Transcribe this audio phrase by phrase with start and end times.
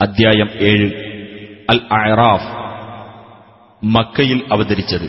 [0.00, 0.90] അദ്ധ്യായം ഏഴ്.
[1.70, 2.48] അൽ അയറാഫ്
[3.86, 5.06] മക്കയിൽ അവതരിച്ചത്.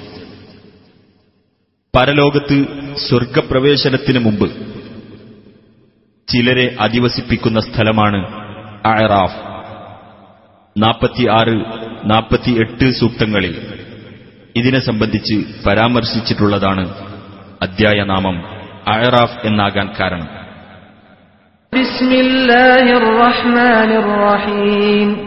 [1.95, 4.49] പരലോകത്ത് സ്വർഗപ്രവേശനത്തിന് മുമ്പ്
[6.27, 8.17] ചിലരെ അധിവസിപ്പിക്കുന്ന സ്ഥലമാണ്
[8.87, 9.35] അയറാഫ്
[10.79, 11.55] നാൽപ്പത്തിയാറ്
[12.11, 13.79] നാൽപ്പത്തിയെട്ട് സൂക്തങ്ങളിൽ
[14.55, 16.89] ഇതിനെ സംബന്ധിച്ച് പരാമർശിച്ചിട്ടുള്ളതാണ്
[17.61, 18.47] അധ്യായനാമം
[18.93, 20.36] അയറാഫ് എന്നാകാൻ കാരണം.
[21.77, 25.17] بسم الله الرحمن الرحيم.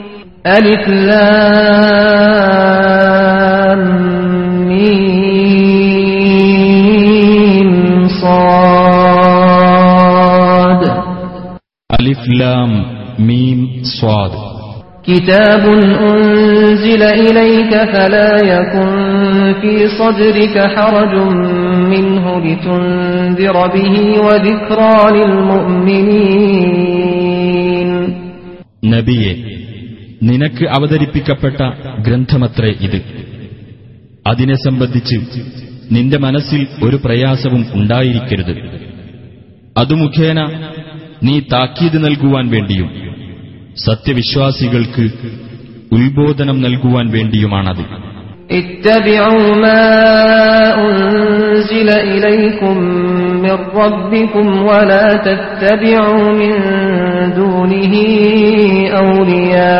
[0.46, 1.30] ألف لام
[4.66, 5.30] ميم
[8.08, 8.42] صاد.
[12.00, 12.72] ألف لام
[13.18, 14.49] ميم صاد.
[15.05, 15.63] كتاب
[16.03, 18.91] أنزل إليك فلا يكن
[19.61, 21.13] في صدرك حرج
[21.93, 24.97] منه لتنذر به وذكرى
[26.55, 27.89] للمؤمنين
[28.93, 29.33] നബിയെ
[30.21, 31.59] നിനക്ക് അവതരിപ്പിക്കപ്പെട്ട
[32.07, 32.99] ഗ്രന്ഥമത്രേ ഇത്
[34.25, 35.17] അതിനെ സംബന്ധിച്ച്
[35.91, 38.53] നിന്റെ മനസ്സിൽ ഒരു പ്രയാസവും ഉണ്ടായിരിക്കരുത്
[39.75, 40.39] അതു മുഖേന
[41.25, 42.89] നീ താക്കീത് നൽകുവാൻ വേണ്ടിയും
[43.85, 45.05] സത്യവിശ്വാസികൾക്ക്
[45.91, 47.85] ഉത്ബോധനം നൽകുവാൻ വേണ്ടിയുമാണത്
[48.51, 49.83] اتبعوا ما
[50.81, 52.75] أنزل إليكم
[53.43, 56.53] من ربكم ولا تتبعوا من
[57.33, 57.93] دونه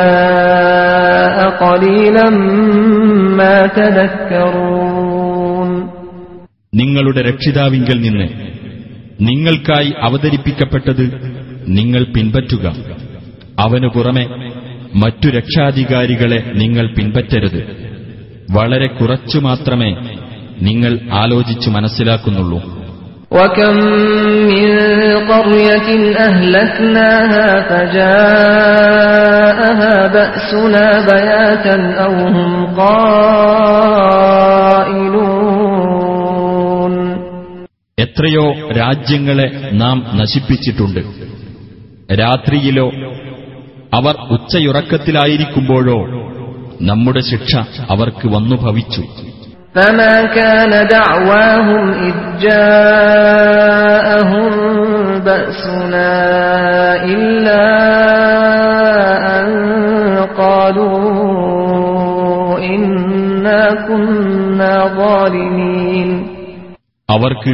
[0.08, 2.28] أولياء قليلا
[3.40, 5.70] ما تذكرون
[6.74, 8.28] നിങ്ങളുടെ രക്ഷിതാവിങ്കൽ നിന്ന്
[9.20, 11.06] നിങ്ങൾക്കായി അവതരിപ്പിക്കപ്പെട്ടത്
[11.78, 12.66] നിങ്ങൾ പിൻപറ്റുക
[13.60, 14.26] അവനു പുറമെ
[14.96, 17.62] മറ്റു രക്ഷാധികാരികളെ നിങ്ങൾ പിൻപറ്റരുത്
[18.52, 19.92] വളരെ കുറച്ചു മാത്രമേ
[20.62, 22.62] നിങ്ങൾ ആലോചിച്ചു മനസ്സിലാക്കുന്നുള്ളൂ
[23.32, 23.76] وكم
[24.52, 24.70] من
[25.32, 25.88] قرية
[26.20, 29.14] أهلكناها فجاءها
[30.08, 32.52] بأسنا بياتا أو هم
[35.96, 36.94] قائلون
[37.98, 38.46] എത്രയോ
[38.78, 41.02] രാജ്യങ്ങളെ നാം നശിപ്പിച്ചിട്ടുണ്ട്
[42.20, 42.88] രാത്രിയിലോ
[43.94, 46.00] അവർ ഉച്ചയുറക്കത്തിലായിരിക്കുമ്പോഴോ
[46.90, 47.54] നമ്മുടെ ശിക്ഷ
[47.94, 49.04] അവർക്ക് വന്നു ഭവിച്ചു
[49.76, 54.52] فما كان دعواهم إذ جاءهم
[55.28, 56.14] بأسنا
[57.08, 57.64] إلا
[59.36, 59.48] أن
[60.38, 61.00] قالوا
[62.68, 66.10] إنا كنا ظالمين
[67.10, 67.54] അവർക്ക്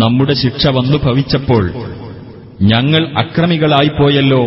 [0.00, 1.64] നമ്മുടെ ശിക്ഷ വന്നു ഭവിച്ചപ്പോൾ
[2.72, 4.42] ഞങ്ങൾ അക്രമികളായിപ്പോയല്ലോ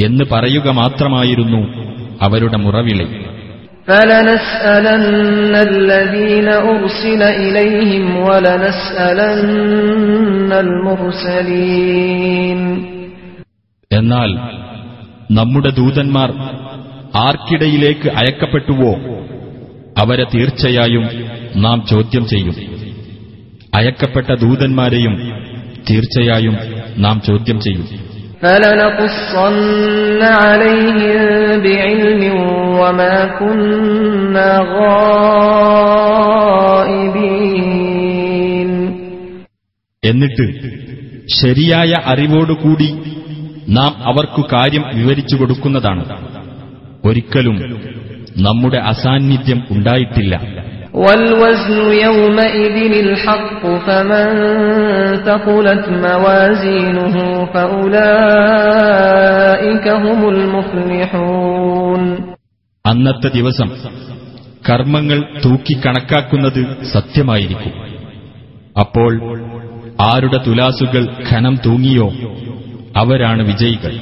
[0.00, 1.66] എന്ന് പറയുക മാത്രമായിരുന്നു
[2.22, 3.06] അവരുടെ മുറവിളി.
[13.92, 14.36] എന്നാൽ
[15.32, 16.32] നമ്മുടെ ദൂതന്മാർ
[17.14, 18.94] ആർക്കിടയിലേക്ക് അയക്കപ്പെട്ടുവോ?
[19.98, 21.08] അവരെ തീർച്ചയായും
[21.56, 22.54] നാം ചോദ്യം ചെയ്യും.
[23.74, 25.32] അയക്കപ്പെട്ട ദൂതന്മാരെയും
[25.90, 26.58] തീർച്ചയായും
[26.96, 28.11] നാം ചോദ്യം ചെയ്യും.
[28.41, 29.57] فلنقصن
[30.41, 31.21] عليهم
[31.61, 32.23] بعلم
[32.79, 34.51] وما كنا
[37.67, 38.71] غائبين
[40.03, 40.45] എന്നിട്ട്
[41.41, 42.89] ശരിയായ അറിവോടുകൂടി
[43.77, 46.03] നാം അവർക്കു കാര്യം വിവരിച്ചു കൊടുക്കുന്നതാണ്
[47.03, 47.57] ഒരിക്കലും
[48.45, 50.33] നമ്മുടെ അസാന്നിധ്യം ഉണ്ടായിട്ടില്ല
[50.95, 54.27] والوزن يومئذ الحق فمن
[55.27, 57.15] ثقلت موازينه
[58.47, 62.01] فأولئك هم المفلحون
[62.85, 63.69] അന്നത്തെ ദിവസം
[64.65, 66.61] കർമ്മങ്ങൾ തൂക്കിക്കണക്കാക്കുന്നത്
[66.93, 67.73] സത്യമായിരിക്കും
[68.75, 69.11] അപ്പോൾ
[70.11, 72.07] ആരുടെ തുലാസുകൾ ഖനം തൂങ്ങിയോ
[72.95, 73.93] അവരാണ് വിജയികൾ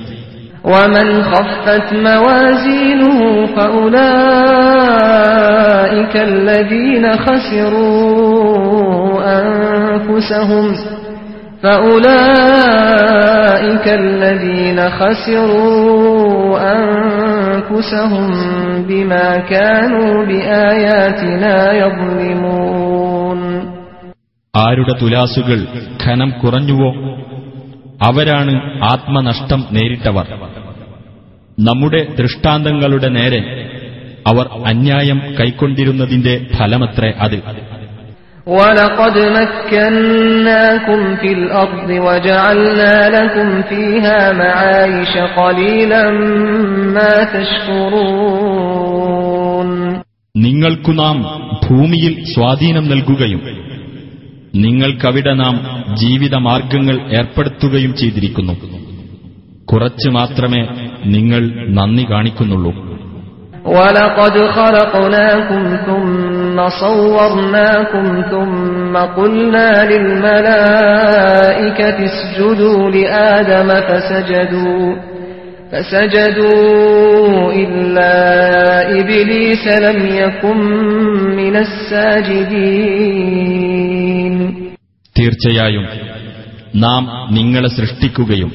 [0.65, 3.17] ومن خفت موازينه
[3.55, 4.78] فأولئك
[6.15, 8.45] الذين خسروا
[9.39, 10.65] أنفسهم
[11.63, 13.05] فأولئك
[13.87, 18.27] الذين خسروا أنفسهم
[18.81, 23.39] بما كانوا بآياتنا يظلمون
[24.53, 25.59] ആരുടെ തുലാസുകൾ
[26.03, 26.89] ഖനം കുറഞ്ഞുവോ
[28.01, 30.25] അവരാണ് ആത്മനഷ്ടം നേരിട്ടവർ
[31.57, 33.41] നമ്മുടെ ദൃഷ്ടാന്തങ്ങളുടെ നേരെ
[34.29, 37.39] അവർ അന്യായം കൈക്കൊണ്ടിരുന്നതിന്റെ ഫലമത്രേ അത്
[38.55, 46.03] ولقد مكناكم في الأرض وجعلنا لكم فيها معايش قليلا
[46.95, 47.13] ما
[48.25, 49.69] تشكرون
[50.35, 51.17] നിങ്ങൾക്കു നാം
[51.65, 53.41] ഭൂമിയിൽ സ്വാധീനം നൽകുകയും
[54.63, 55.55] നിങ്ങൾക്കവിടെ നാം
[55.95, 58.55] ജീവിതമാർഗങ്ങൾ ഏർപ്പെടുത്തുകയും ചെയ്തിരിക്കുന്നു
[59.65, 60.61] കുറച്ചു മാത്രമേ
[61.15, 61.41] നിങ്ങൾ
[61.77, 62.71] നന്ദി കാണിക്കുന്നുള്ളൂ
[63.67, 71.75] ولقد خلقناكم ثم صورناكم ثم قلنا للملائكة
[72.05, 74.95] اسجدوا لآدم فسجدوا
[75.71, 78.13] فسجدوا إلا
[78.99, 80.59] إبليس لم يكن
[81.35, 81.55] من
[83.15, 84.35] الساجدين
[85.15, 85.85] തീർച്ചയായും
[86.75, 88.49] നാം നിങ്ങളെ സൃഷ്ടിക്കുകയും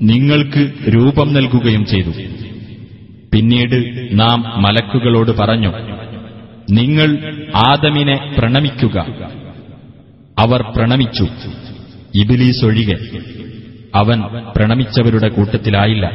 [0.00, 0.62] നിങ്ങൾക്ക്
[0.94, 2.12] രൂപം നൽകുകയും ചെയ്തു
[3.32, 3.78] പിന്നീട്
[4.12, 5.70] നാം മലക്കുകളോട് പറഞ്ഞു
[6.72, 7.10] നിങ്ങൾ
[7.68, 8.96] ആദമിനെ പ്രണമിക്കുക
[10.38, 11.26] അവർ പ്രണമിച്ചു
[12.14, 12.98] ഇബിലീസ് ഒഴികെ
[13.94, 14.18] അവൻ
[14.56, 16.06] പ്രണമിച്ചവരുടെ കൂട്ടത്തിലായില്ല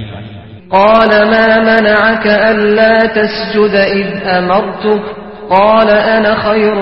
[0.72, 5.04] قال ما منعك ألا تسجد إذ أمرتك
[5.50, 6.78] قال أنا خير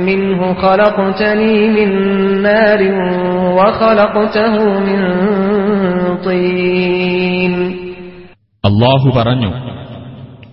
[0.00, 1.90] منه خلقتني من
[2.42, 2.80] نار
[3.58, 5.00] وخلقته من
[6.18, 7.79] طين
[8.65, 9.53] അള്ളാഹു പറഞ്ഞു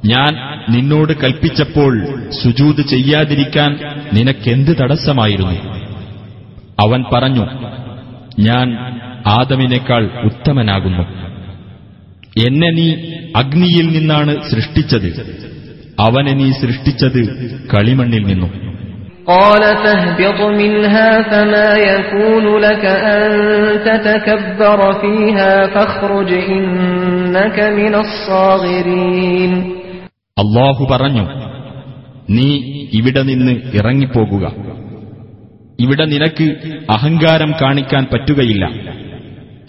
[0.06, 1.93] ഞാൻ നിന്നോട് കൽപ്പിച്ചപ്പോൾ
[2.31, 3.78] സുജൂത് ചെയ്യാതിരിക്കാൻ
[4.12, 5.52] നിനക്കെന്ത് തടസ്സമായിരുന്നു?
[6.81, 7.44] അവൻ പറഞ്ഞു
[8.38, 8.66] ഞാൻ
[9.26, 11.02] ആദമിനേക്കാൾ ഉത്തമനാകുന്നു.
[12.46, 12.94] എന്നെ നീ
[13.37, 15.37] അഗ്നിയിൽ നിന്നാണ് സൃഷ്ടിച്ചത്.
[16.00, 17.22] അവനെ നീ സൃഷ്ടിച്ചത്
[17.75, 18.77] കളിമണ്ണിൽ നിന്നും.
[19.27, 23.24] قال فاهبط منها فما يكون لك أن
[23.86, 29.51] تتكبر فيها فاخرج إنك من الصاغرين
[30.38, 31.25] അള്ളാഹു പറഞ്ഞു
[32.30, 32.50] നീ
[32.92, 34.45] ഇവിടെ നിന്ന് ഇറങ്ങിപ്പോകുക
[35.80, 36.48] ഇവിടെ നിനക്ക്
[36.95, 38.63] അഹങ്കാരം കാണിക്കാൻ പറ്റുകയില്ല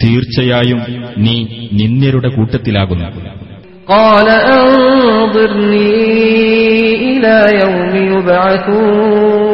[0.03, 0.79] തീർച്ചയായും
[1.25, 1.35] നീ
[1.79, 3.07] നിന്ദ്യരുടെ കൂട്ടത്തിലാകുന്നു
[3.87, 4.27] قال
[4.57, 5.93] أنظرني
[7.09, 9.48] إلى يوم يبعثون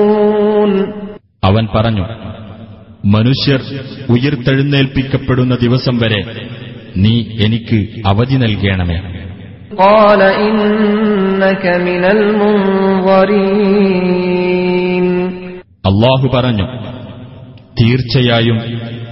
[1.44, 2.04] അവൻ പറഞ്ഞു
[3.04, 3.60] മനുഷ്യർ
[4.10, 6.48] ഉയർത്തെഴുന്നേൽപ്പിക്കപ്പെടുന്ന ദിവസം വരെ
[6.96, 8.96] നീ എനിക്ക് അവധി നൽകണമേ.
[15.86, 16.66] അള്ളാഹു പറഞ്ഞു
[17.82, 18.58] തീർച്ചയായും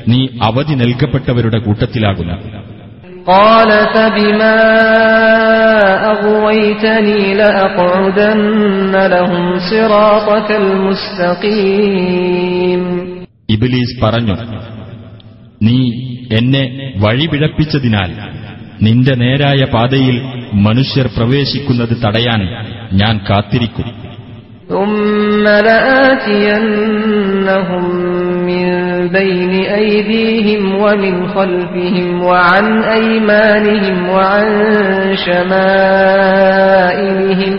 [0.08, 2.63] നീ അവധി നൽകപ്പെട്ടവരുടെ കൂട്ടത്തിലാകുന്നു.
[3.27, 4.59] قال فبما
[6.05, 12.83] أغويتني لأقعدن لهم صراطك المستقيم
[13.49, 14.35] ഇബിലീസ് പറഞ്ഞു
[15.61, 15.77] നീ
[16.37, 16.63] എന്നെ
[17.03, 18.09] വഴിപിഴപ്പിച്ചതിനാൽ
[18.85, 20.15] നിന്റെ നേരായ പാതയിൽ
[20.67, 22.41] മനുഷ്യർ പ്രവേശിക്കുന്നത് തടയാൻ
[23.01, 23.87] ഞാൻ കാത്തിരിക്കും
[24.69, 25.45] ثم
[26.59, 27.85] لآتينهم
[28.32, 28.32] من
[29.11, 34.47] بين أيديهم ومن خلفهم وعن أيمانهم وعن
[36.19, 37.53] شمائلهم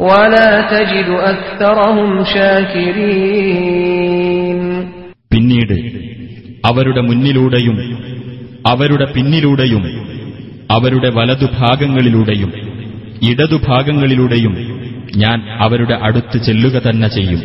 [0.00, 2.10] ولا تجد أكثرهم
[3.54, 4.60] شاكرين
[5.30, 5.76] പിന്നീട്
[6.64, 7.76] അവരുടെ മുന്നിലൂടെയും
[8.64, 9.84] അവരുടെ പിന്നിലൂടെയും
[10.70, 12.50] അവരുടെ വലതുഭാഗങ്ങളിലൂടെയും
[13.28, 14.54] ഇടതുഭാഗങ്ങളിലൂടെയും
[15.22, 17.42] ഞാൻ അവരുടെ അടുത്ത് ചെല്ലുക തന്നെ ചെയ്യും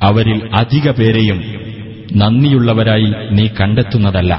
[0.00, 1.38] അവരിൽ അധിക പേരെയും
[2.20, 4.32] നന്ദിയുള്ളവരായി നീ കണ്ടെത്തുന്നതല്ല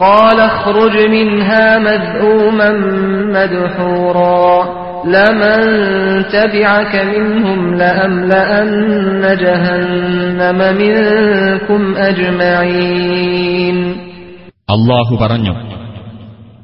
[0.00, 2.70] قال اخرج منها مذءوما
[3.36, 4.50] مدحورا
[5.06, 5.60] لمن
[6.30, 8.72] تبعك منهم لأملأن
[9.36, 13.78] جهنم منكم أجمعين
[14.68, 15.54] അള്ളാഹു പറഞ്ഞു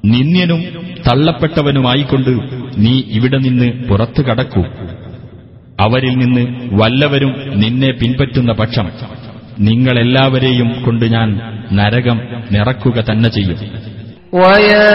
[0.05, 0.61] നിന്ദ്യനും
[1.07, 2.33] തള്ളപ്പെട്ടവനുമായിക്കൊണ്ട്
[2.85, 4.63] നീ ഇവിടെ നിന്ന് പുറത്തു കടക്കൂ
[5.79, 6.43] അവരിൽ നിന്ന്
[6.81, 7.33] വല്ലവരും
[7.63, 8.87] നിന്നെ പിൻപറ്റുന്ന പക്ഷം
[9.59, 11.29] നിങ്ങളെല്ലാവരെയും കൊണ്ട് ഞാൻ
[11.79, 12.19] നരകം
[12.55, 13.59] നിറക്കുക തന്നെ ചെയ്യും
[14.33, 14.91] ويا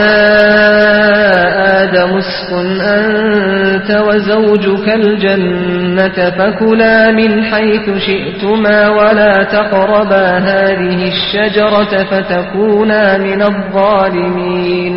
[1.81, 13.39] آدم اسكن أنت وزوجك الجنة فكلا من حيث شئتما ولا تقربا هذه الشجرة فتكونا من
[13.43, 14.95] الظالمين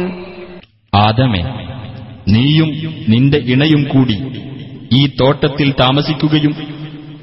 [0.92, 1.42] ആദമേ
[2.26, 2.70] നീയും
[3.12, 4.16] നിന്റെ ഇണയും കൂടി
[4.92, 6.52] ഈ തോട്ടത്തിൽ താമസിക്കുകയും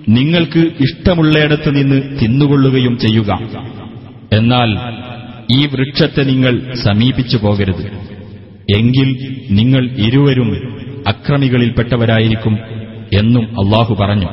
[0.07, 3.31] നിങ്ങൾക്ക് ഇഷ്ടമുള്ളയിടത്ത് നിന്ന് തിന്നുകൊള്ളുകയും ചെയ്യുക
[4.33, 4.69] എന്നാൽ
[5.51, 6.53] ഈ വൃക്ഷത്തെ നിങ്ങൾ
[6.83, 7.85] സമീപിച്ചു പോകരുത്
[8.75, 9.09] എങ്കിൽ
[9.51, 10.49] നിങ്ങൾ ഇരുവരും
[11.11, 12.55] അക്രമികളിൽപ്പെട്ടവരായിരിക്കും
[13.13, 14.29] എന്നും അള്ളാഹു പറഞ്ഞു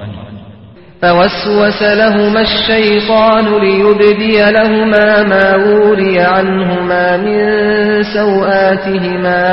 [1.02, 7.38] فوسوس لهما الشيطان ليبدي لهما ما وري عنهما من
[8.16, 9.44] سوآتهما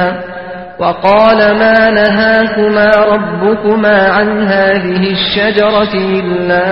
[0.80, 6.66] وقال ما نهاكما ربكما عن هذه الشجرة إلا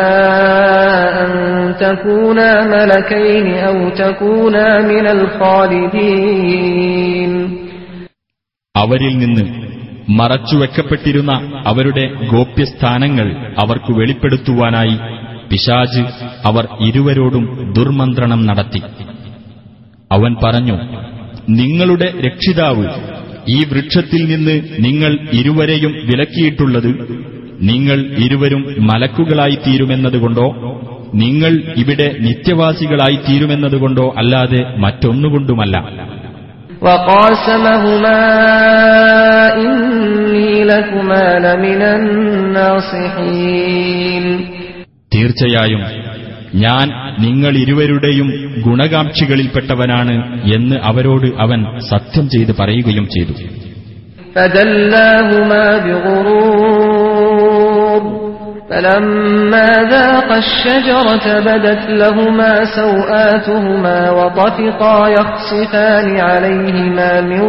[1.24, 1.32] أن
[1.80, 5.06] تكونا ملكين أو تكونا من
[6.08, 7.32] الخالدين
[8.76, 9.44] അവരിൽ നിന്ന്
[10.18, 11.32] മറച്ചുവെക്കപ്പെട്ടിരുന്ന
[11.68, 14.96] അവരുടെ ഗോപ്യസ്ഥാനങ്ങൾ അവർക്ക് വെളിപ്പെടുത്തുവാനായി
[15.50, 16.04] പിശാജ്
[16.46, 18.82] അവർ ഇരുവരോടും ദുർമന്ത്രണം നടത്തി
[20.12, 20.78] അവൻ പറഞ്ഞു
[21.58, 22.86] നിങ്ങളുടെ രക്ഷിതാവ്
[23.49, 27.23] ഈ വൃക്ഷത്തിൽ നിന്ന് നിങ്ങൾ ഇരുവരെയും വിലക്കിയിട്ടുള്ളത്
[27.61, 30.47] നിങ്ങൾ ഇരുവരും മലക്കുകളായിത്തീരുമെന്നതുകൊണ്ടോ?
[31.15, 35.77] നിങ്ങൾ ഇവിടെ നിത്യവാസികളായിത്തീരുമെന്നതുകൊണ്ടോ അല്ലാതെ മറ്റൊന്നുകൊണ്ടുമല്ല.
[45.15, 45.81] തീർച്ചയായും
[46.56, 46.86] ഞാൻ
[47.20, 48.28] നിങ്ങൾ ഇരുവരുടെയും
[48.66, 50.16] ഗുണകാംക്ഷികളിൽപ്പെട്ടവനാണ്
[50.56, 51.60] എന്ന് അവരോട് അവൻ
[51.92, 53.34] സത്യം ചെയ്ത് പറയുകയും ചെയ്തു
[54.38, 55.66] فدلاهما
[57.08, 58.02] بغرور
[58.70, 67.42] فلما ذاقا الشجرة بدت لهما سوآتهما وطفقا يخصفان عليهما من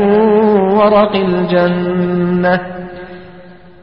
[0.72, 2.54] ورق الجنة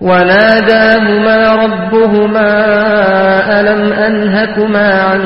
[0.02, 2.50] وناداهما ربهما
[3.52, 5.22] ألم أنهكما عن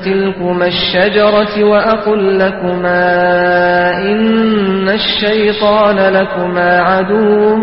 [0.00, 3.04] تلكما الشجرة وأقل لكما
[4.02, 7.56] إن الشيطان لكما عدو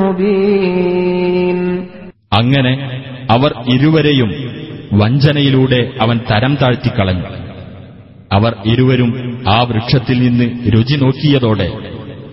[0.00, 1.60] مبين
[2.40, 2.72] അങ്ങനെ
[3.30, 4.30] അവർ ഇരുവരെയും
[5.00, 7.28] വഞ്ചനയിലൂടെ അവൻ തരം താഴ്ത്തിക്കളഞ്ഞു
[8.30, 9.10] അവർ ഇരുവരും
[9.48, 11.68] ആ വൃക്ഷത്തിൽ നിന്ന് രുചി നോക്കിയതോടെ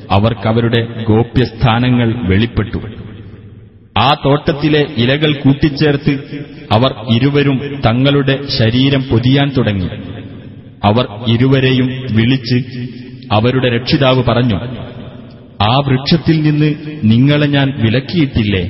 [0.10, 2.80] അവർക്കവരുടെ ഗോപ്യസ്ഥാനങ്ങൾ വെളിപ്പെട്ടു
[3.98, 6.14] ആ തോട്ടത്തിലെ ഇലകൾ കൂട്ടിച്ചേർത്ത്
[6.72, 9.90] അവർ ഇരുവരും തങ്ങളുടെ ശരീരം പൊതിയാൻ തുടങ്ങി
[10.88, 11.88] അവർ ഇരുവരെയും
[12.18, 12.58] വിളിച്ച്
[13.32, 14.58] അവരുടെ രക്ഷിതാവ് പറഞ്ഞു
[15.64, 16.70] ആ വൃക്ഷത്തിൽ നിന്ന്
[17.12, 18.64] നിങ്ങളെ ഞാൻ വിലക്കിയിട്ടില്ലേ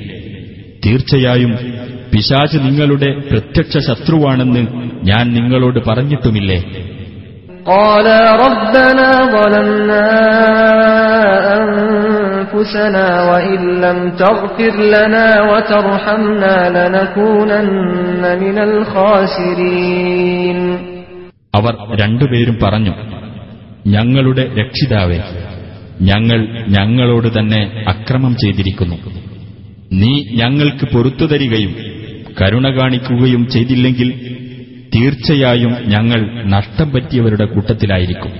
[0.84, 1.52] തീർച്ചയായും
[2.12, 4.64] പിശാച് നിങ്ങളുടെ പ്രത്യക്ഷ ശത്രുവാണെന്ന്
[5.10, 6.60] ഞാൻ നിങ്ങളോട് പറഞ്ഞിട്ടുമില്ലേ
[7.68, 10.02] قالا ربنا ظلمنا
[12.38, 17.64] أنفسنا وإن لم تغفر لنا وترحمنا لنكونن
[18.44, 20.58] من الخاسرين
[21.54, 22.94] അവർ രണ്ടുപേരും പറഞ്ഞു
[23.94, 25.18] ഞങ്ങളുടെ രക്ഷിതാവേ
[26.02, 26.38] ഞങ്ങൾ
[26.76, 27.60] ഞങ്ങളോട് തന്നെ
[27.92, 28.96] അക്രമം ചെയ്തിരിക്കുന്നു
[30.00, 31.72] നീ ഞങ്ങൾക്ക് പൊറത്തു തരികയും
[32.38, 34.08] കരുണ കാണിക്കുകയും ചെയ്തില്ലെങ്കിൽ
[34.94, 36.20] തീർച്ചയായും ഞങ്ങൾ
[36.54, 38.32] നഷ്ടം പറ്റിയവരുടെ കൂട്ടത്തിലായിരിക്കും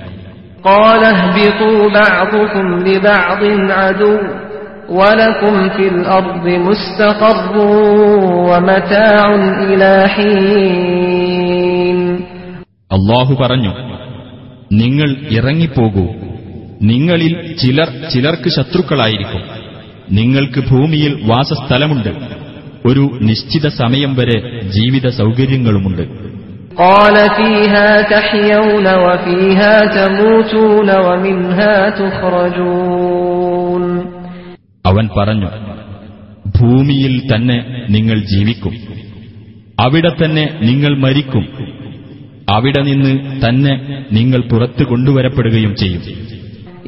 [0.65, 3.43] قال اهبطوا بعضكم لبعض
[3.73, 4.15] عدو
[4.91, 7.55] ولكم في الأرض مستقر
[8.49, 9.25] ومتاع
[9.63, 11.99] إلى حين
[12.91, 13.73] അള്ളാഹു പറഞ്ഞു
[14.75, 16.05] നിങ്ങൾ ഇറങ്ങിപ്പോകൂ
[16.83, 19.43] നിങ്ങളിൽ ചിലർ ചിലർക്ക് ശത്രുക്കളായിരിക്കും
[20.11, 22.11] നിങ്ങൾക്ക് ഭൂമിയിൽ വാസസ്ഥലമുണ്ട്
[22.85, 24.39] ഒരു നിശ്ചിത സമയം വരെ
[24.77, 26.05] ജീവിത സൗകര്യങ്ങളുമുണ്ട്
[26.79, 33.85] قال فيها تحيون وفيها تموتون ومنها تخرجون
[34.85, 35.51] അവൻ പറഞ്ഞു
[36.59, 38.75] ഭൂമിയിൽ തന്നെ നിങ്ങൾ ജീവിക്കും
[39.81, 41.45] അവിടെ തന്നെ നിങ്ങൾ മരിക്കും
[42.49, 43.13] അവിടെ നിന്ന്
[43.45, 43.73] തന്നെ
[44.13, 46.03] നിങ്ങൾ പുറത്തു കൊണ്ടുവരപ്പെടുകയും ചെയ്യും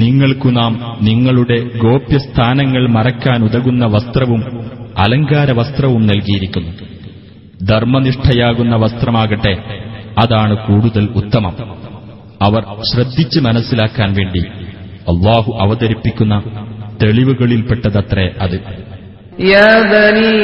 [0.00, 0.72] നിങ്ങൾക്കു നാം
[1.08, 4.42] നിങ്ങളുടെ ഗോപ്യസ്ഥാനങ്ങൾ മറക്കാൻ ഉതകുന്ന വസ്ത്രവും
[5.04, 6.72] അലങ്കാര വസ്ത്രവും നൽകിയിരിക്കുന്നു
[7.68, 9.54] ധർമ്മനിഷ്ഠയാകുന്ന വസ്ത്രമാകട്ടെ
[10.22, 11.54] അതാണ് കൂടുതൽ ഉത്തമം
[12.40, 14.42] അവർ ശ്രദ്ധിച്ച് മനസ്സിലാക്കാൻ വേണ്ടി
[15.12, 16.34] അള്ളാഹു അവതരിപ്പിക്കുന്ന
[17.02, 18.56] തെളിവുകളിൽപ്പെട്ടതത്രേ അത്
[19.48, 20.40] يا بني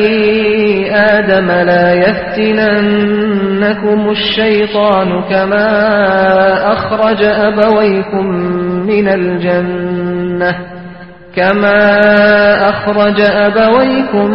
[1.14, 5.68] آدم لا يفتننكم الشيطان كما
[6.66, 8.26] أخرج أبويكم
[8.87, 10.55] من الجنة
[11.35, 11.79] كما
[12.69, 14.31] أخرج أبويكم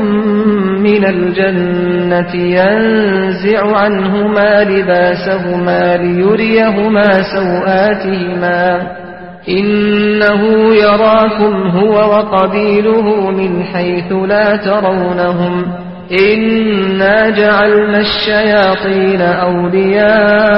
[0.83, 8.83] من الجنة ينزع عنهما لباسهما ليريهما سوآتهما
[9.49, 10.43] إنه
[10.75, 15.88] يراكم هو وقبيله من حيث لا ترونهم
[16.24, 19.22] إنا جعلنا الشياطين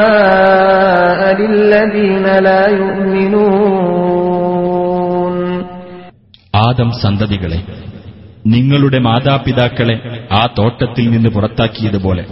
[0.06, 4.06] أولياء للذين لا يؤمنون
[6.62, 7.60] ആദം സന്തതികളെ
[8.46, 9.96] നിങ്ങളുടെ മാതാപിതാക്കളെ
[10.32, 12.24] ആ തോട്ടത്തിൽ നിന്ന് പുറത്താക്കിയതുപോലെ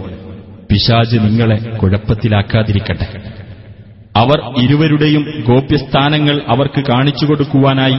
[0.70, 3.06] പിശാജ് നിങ്ങളെ കുഴപ്പത്തിലാക്കാതിരിക്കട്ടെ
[4.14, 7.98] അവർ ഇരുവരുടെയും ഗോപ്യസ്ഥാനങ്ങൾ അവർക്ക് കാണിച്ചു കൊടുക്കുവാനായി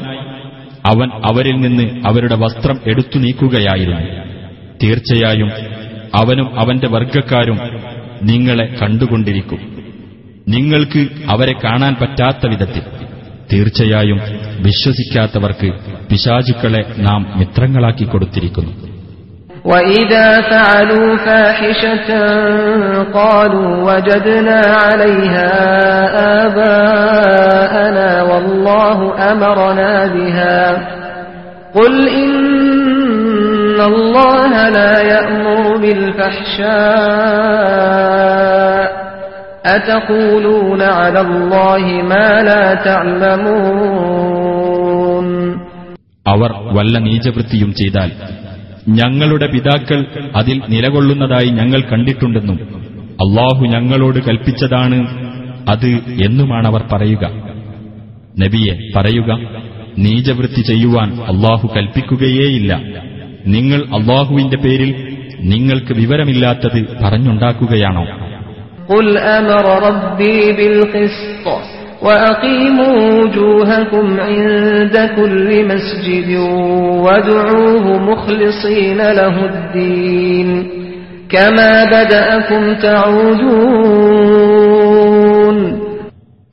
[0.91, 3.99] അവൻ അവരിൽ നിന്ന് അവരുടെ വസ്ത്രം എടുത്തു നീക്കുകയായിരുന്നു
[4.81, 5.49] തീർച്ചയായും
[6.13, 7.59] അവനും അവന്റെ വർഗക്കാരും
[8.29, 9.61] നിങ്ങളെ കണ്ടുകൊണ്ടിരിക്കും
[10.47, 12.83] നിങ്ങൾക്ക് അവരെ കാണാൻ പറ്റാത്ത വിധത്തിൽ
[13.51, 14.19] തീർച്ചയായും
[14.61, 15.69] വിശ്വസിക്കാത്തവർക്ക്
[16.09, 18.73] പിശാചുക്കളെ നാം മിത്രങ്ങളാക്കി കൊടുത്തിരിക്കുന്നു
[19.65, 22.09] وإذا فعلوا فاحشة
[23.13, 25.51] قالوا وجدنا عليها
[26.45, 28.97] آباءنا والله
[29.31, 30.59] أمرنا بها
[31.75, 32.31] قل إن
[33.85, 35.57] الله لا يأمر
[38.25, 38.85] بالفحشاء
[39.67, 42.63] أتقولون على الله ما لا
[44.45, 45.27] تعلمون
[46.25, 48.09] അവർ വല്ല നീചവൃത്തിയും ചെയ്താൽ
[48.99, 49.99] ഞങ്ങളുടെ പിതാക്കൾ
[50.39, 52.57] അതിൽ നിലകൊള്ളുന്നതായി ഞങ്ങൾ കണ്ടിട്ടുണ്ടെന്നും
[53.19, 54.97] അള്ളാഹു ഞങ്ങളോട് കൽപ്പിച്ചതാണ്
[55.71, 55.89] അത്
[56.25, 57.25] എന്നുമാണവർ പറയുക
[58.35, 59.29] നബിയെ പറയുക
[60.05, 62.71] നീചവൃത്തി ചെയ്യുവാൻ അള്ളാഹു കൽപ്പിക്കുകയേയില്ല
[63.47, 64.91] നിങ്ങൾ അള്ളാഹുവിന്റെ പേരിൽ
[65.51, 68.05] നിങ്ങൾക്ക് വിവരമില്ലാത്തത് പറഞ്ഞുണ്ടാക്കുകയാണോ
[68.89, 69.07] قل
[69.37, 71.45] أمر ربي بالقسط
[72.01, 76.29] وأقيموا وجوهكم عند كل مسجد
[77.05, 80.49] وادعوه مخلصين له الدين
[81.29, 82.63] كما بدأكم
[84.15, 85.57] تعودون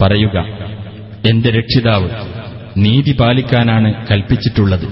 [0.00, 0.36] പറയുക
[1.30, 2.08] എന്റെ രക്ഷിതാവ്
[2.76, 4.86] നീതി പാലിക്കാനാണ് കൽപ്പിച്ചിട്ടുള്ളത്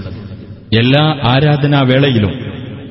[0.72, 2.32] എല്ലാ ആരാധനാവേളയിലും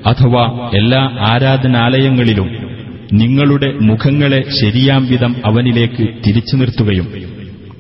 [0.06, 2.66] അഥവാ എല്ലാ ആരാധനാലയങ്ങളിലും
[3.14, 7.14] നിങ്ങളുടെ മുഖങ്ങളെ ശരിയാം വിധം അവനിലേക്ക് തിരിച്ചു നിർത്തുകയും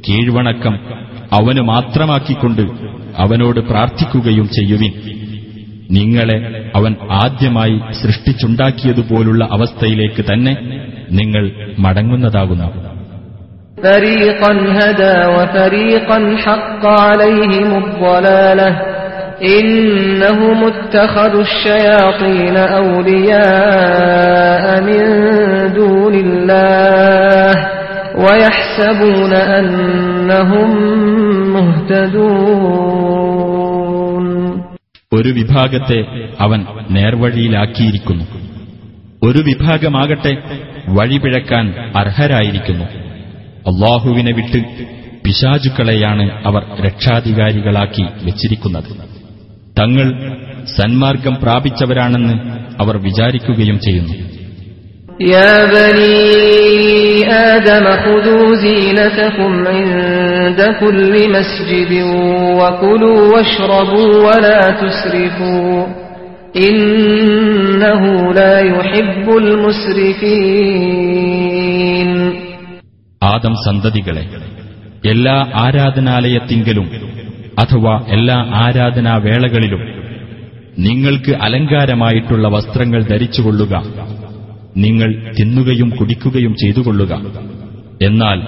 [0.10, 0.80] കീഴ്വണക്കം
[1.34, 2.62] അവന് മാത്രമാക്കിക്കൊണ്ട്
[3.18, 4.92] അവനോട് പ്രാർത്ഥിക്കുകയും ചെയ്യുവിൻ.
[5.92, 10.58] നിങ്ങളെ അവൻ ആദ്യമായി സൃഷ്ടിച്ചുണ്ടാക്കിയതുപോലുള്ള അവസ്ഥയിലേക്ക് തന്നെ
[11.12, 12.94] നിങ്ങൾ മടങ്ങുന്നതാകുന്നു.
[13.84, 18.95] ഫരീഖൻ ഹദാ വഫരീഖൻ ഫരീഖൻ ഹഖ്ക അലൈഹിമുദ്ദലാലഹ്
[19.51, 25.03] إنهم اتخذوا الشياطين أولياء من
[25.75, 27.53] دون الله
[28.17, 30.69] ويحسبون أنهم
[33.21, 34.25] مهتدون
[35.13, 36.01] ഒരു വിഭാഗത്തെ
[36.41, 38.25] അവൻ നേർവഴിയിലാക്കിയിരിക്കുന്നു
[39.23, 40.33] ഒരു വിഭാഗമാകട്ടെ
[40.97, 41.65] വഴിപിഴക്കാൻ
[42.01, 42.87] അർഹരായിരിക്കുന്നു
[43.71, 44.61] അള്ളാഹുവിനെ വിട്ട്
[45.25, 48.91] പിശാചുക്കളെയാണ് അവർ രക്ഷാധികാരികളാക്കി വെച്ചിരിക്കുന്നത്
[49.77, 50.09] തങ്ങൾ
[50.77, 52.35] സന്മാർഗം പ്രാപിച്ചവരാണെന്ന്
[52.83, 54.17] അവർ വിചാരിക്കുകയും ചെയ്യുന്നു
[55.35, 56.19] يا بني
[57.51, 61.93] آدم خذوا زينتكم عند كل مسجد
[62.61, 65.75] وكلوا واشربوا ولا تسرفوا
[66.69, 69.27] إنه لا يحب
[70.81, 72.11] المسرفين
[73.23, 74.25] ആദം സന്തതികളെ
[75.05, 76.87] എല്ലാ ആരാധനാലയത്തിങ്കലും
[77.59, 79.83] അഥവാ എല്ലാ ആരാധനാവേളകളിലും
[80.79, 83.75] നിങ്ങൾക്ക് അലങ്കാരമായിട്ടുള്ള വസ്ത്രങ്ങൾ ധരിച്ചുകൊള്ളുക
[84.77, 87.13] നിങ്ങൾ തിന്നുകയും കുടിക്കുകയും ചെയ്തുകൊള്ളുക
[88.03, 88.39] എന്നാൽ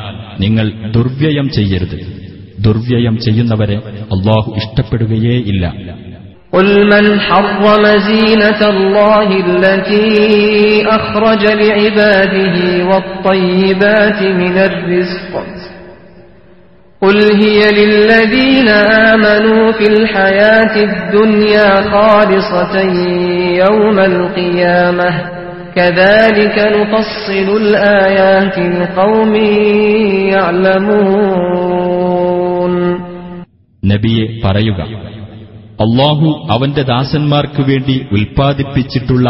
[0.41, 1.99] നിങ്ങൾ ദുർവ്യയം ചെയ്യരുത്
[2.59, 3.79] ദുർവ്യയം ചെയ്യുന്നവരെ
[4.15, 5.65] അള്ളാഹു ഇഷ്ടപ്പെടുകയേ ഇല്ല
[6.53, 7.65] قل من حرم
[8.09, 10.11] زينة الله التي
[10.89, 12.57] أخرج لعباده
[12.89, 15.33] والطيبات من الرزق
[17.03, 18.69] قل هي للذين
[19.13, 22.75] آمنوا في الحياة الدنيا خالصة
[23.65, 25.11] يوم القيامة
[25.77, 29.33] كذلك نفصل الآيات لقوم
[31.43, 32.75] يعلمون
[33.83, 34.81] നബിയെ പറയുക
[35.85, 39.27] അള്ളാഹു അവന്റെ ദാസന്മാർക്കു വേണ്ടി ഉൽപ്പാദിപ്പിച്ചിട്ടുള്ള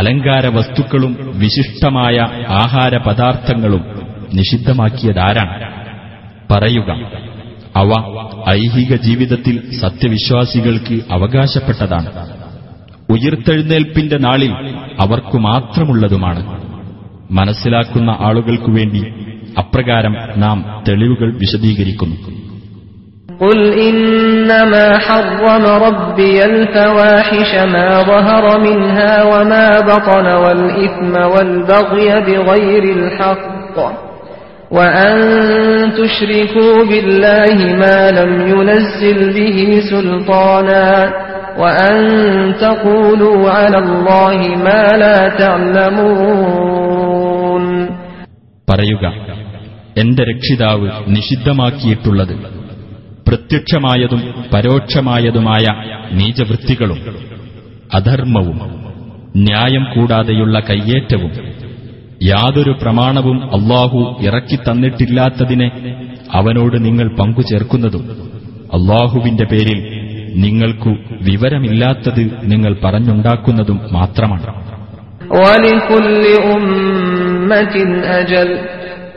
[0.00, 2.16] അലങ്കാര വസ്തുക്കളും വിശിഷ്ടമായ
[2.62, 3.82] ആഹാര പദാർത്ഥങ്ങളും
[4.38, 5.56] നിഷിദ്ധമാക്കിയതാരാണ്
[6.50, 6.90] പറയുക
[7.76, 7.90] അവ
[8.54, 12.10] ഐഹിക ജീവിതത്തിൽ സത്യവിശ്വാസികൾക്ക് അവകാശപ്പെട്ടതാണ്
[13.14, 14.52] ഉയിർത്തെഴുന്നേൽപ്പിന്റെ നാളിൽ
[15.00, 16.42] അവർക്കു മാത്രമുള്ളതുമാണ്
[17.30, 19.02] മനസ്സിലാക്കുന്ന ആളുകൾക്കു വേണ്ടി
[19.58, 22.18] അപ്രകാരം നാം തെളിവുകൾ വിശദീകരിക്കുന്നു
[23.40, 33.76] قل إنما حرم ربي الفواحش ما ظهر منها وما بطن والإثم والبغي بغير الحق
[34.70, 35.14] وأن
[35.92, 39.58] تشركوا بالله ما لم ينزل به
[39.90, 40.88] سلطانا
[41.58, 41.96] وأن
[42.56, 45.18] تقولوا على الله ما لا
[46.54, 47.64] تعلمون
[48.68, 49.04] പറയുക
[49.96, 52.34] എന്റെ രക്ഷിതാവ് നിഷിദ്ധമാക്കിയിട്ടുള്ളത്
[53.28, 55.64] പ്രത്യക്ഷമായതും പരോക്ഷമായതുമായ
[56.12, 57.00] നീചവൃത്തികളും
[57.90, 58.58] അധർമ്മവും
[59.46, 61.32] ന്യായം കൂടാതെയുള്ള കയ്യേറ്റവും
[62.28, 65.68] യാതൊരു പ്രമാണവും അള്ളാഹു ഇറക്കിത്തന്നിട്ടില്ലാത്തതിനെ
[66.34, 68.04] അവനോട് നിങ്ങൾ പങ്കുചേർക്കുന്നതും
[68.76, 69.80] അള്ളാഹുവിന്റെ പേരിൽ
[70.44, 70.92] നിങ്ങൾക്കു
[71.28, 74.46] വിവരമില്ലാത്തത് നിങ്ങൾ പറഞ്ഞുണ്ടാക്കുന്നതും മാത്രമാണ്
[75.38, 77.74] ولكل أمة
[78.14, 78.48] أجل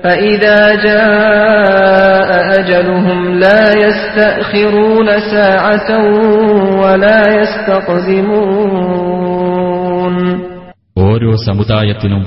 [0.03, 5.89] فإذا جاء أجلهم لا يستأخرون ساعة
[6.81, 7.21] ولا
[9.07, 10.15] يستقدمون
[11.03, 12.21] ഓരോ സമുദായത്തിനും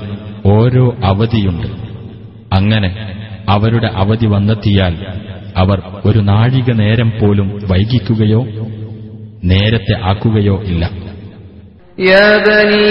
[0.54, 1.68] ഓരോ അവധിയുണ്ട്
[2.56, 2.90] അങ്ങനെ
[3.48, 4.94] അവരുടെ അവധി വന്നെത്തിയാൽ
[5.56, 8.42] അവർ ഒരു നാഴിക നേരം പോലും വൈകിക്കുകയോ
[9.50, 10.84] നേരത്തെ ആക്കുകയോ ഇല്ല
[12.10, 12.90] يا بني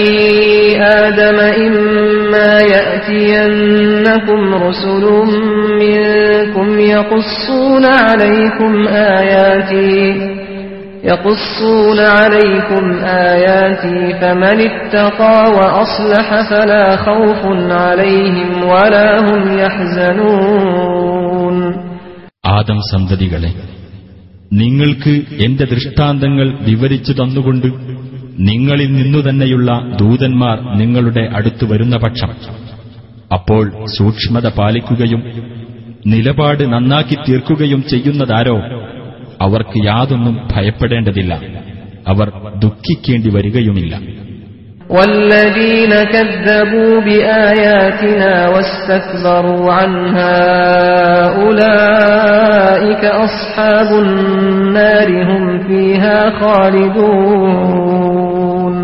[0.98, 5.04] آدم إما يأتينكم رسل
[5.80, 8.72] منكم يقصون عليكم
[9.18, 9.96] آياتي
[11.04, 12.84] يقصون عليكم
[13.28, 17.42] آياتي فمن اتقى وأصلح فلا خوف
[17.80, 21.56] عليهم ولا هم يحزنون
[22.58, 23.50] ആദം സന്തതികളെ
[24.52, 25.12] നിങ്ങൾക്ക്
[25.46, 27.68] എന്റെ ദൃഷ്ടാന്തങ്ങൾ വിവരിച്ചു തന്നുകൊണ്ട്
[28.48, 29.70] നിങ്ങളിൽ നിന്നു തന്നെയുള്ള
[30.00, 32.30] ദൂതന്മാർ നിങ്ങളുടെ അടുത്ത് വരുന്ന പക്ഷം
[33.30, 33.64] അപ്പോൾ
[33.96, 35.20] സൂക്ഷ്മത പാലിക്കുകയും
[36.06, 38.56] നിലപാട് നന്നാക്കി തീർക്കുകയും ചെയ്യുന്നതാരോ
[39.44, 41.32] അവർക്ക് യാതൊന്നും ഭയപ്പെടേണ്ടതില്ല
[42.06, 42.28] അവർ
[42.64, 43.94] ദുഃഖിക്കേണ്ടി വരികയുമില്ല
[44.90, 50.36] والذين كذبوا بآياتنا واستكبروا عنها
[51.40, 56.18] أولئك أصحاب النار هم فيها
[57.80, 58.74] خالدون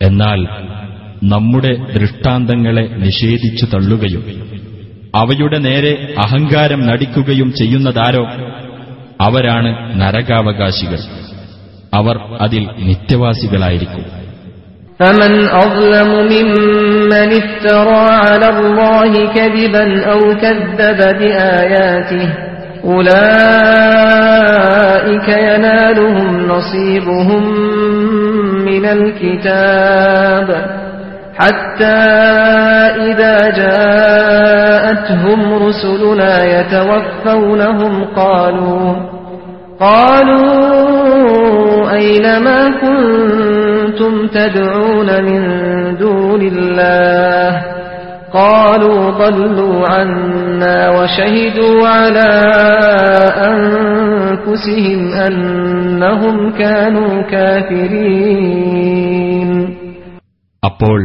[0.00, 0.40] എന്നാൽ
[1.32, 4.22] നമ്മുടെ ദൃഷ്ടാന്തങ്ങളെ നിഷേധിച്ചു തള്ളുകയും
[5.14, 5.92] അവയുടെ നേരെ
[6.24, 8.24] അഹങ്കാരം നടിക്കുകയും ചെയ്യുന്നതാരോ
[9.20, 11.00] അവരാണ് നരകാവകാശികൾ
[11.92, 14.04] അവർ അതിൽ നിത്യവാസികളായിരിക്കും
[15.00, 15.32] فمن
[15.64, 22.28] أظلم ممن افترى على الله كذبا أو كذب بآياته
[23.94, 27.42] أولئك ينالهم نصيبهم
[28.64, 30.48] من الكتاب
[31.34, 32.00] حتى
[33.08, 38.84] إذا جاءتهم رسلنا يتوفونهم قالوا
[39.80, 45.42] قالوا أين ما كنتم تدعون من
[45.96, 47.62] دون الله
[48.34, 52.30] قالوا ضلوا عنا وشهدوا على
[53.50, 59.50] أنفسهم أنهم كانوا كافرين
[60.62, 61.00] അപ്പോൾ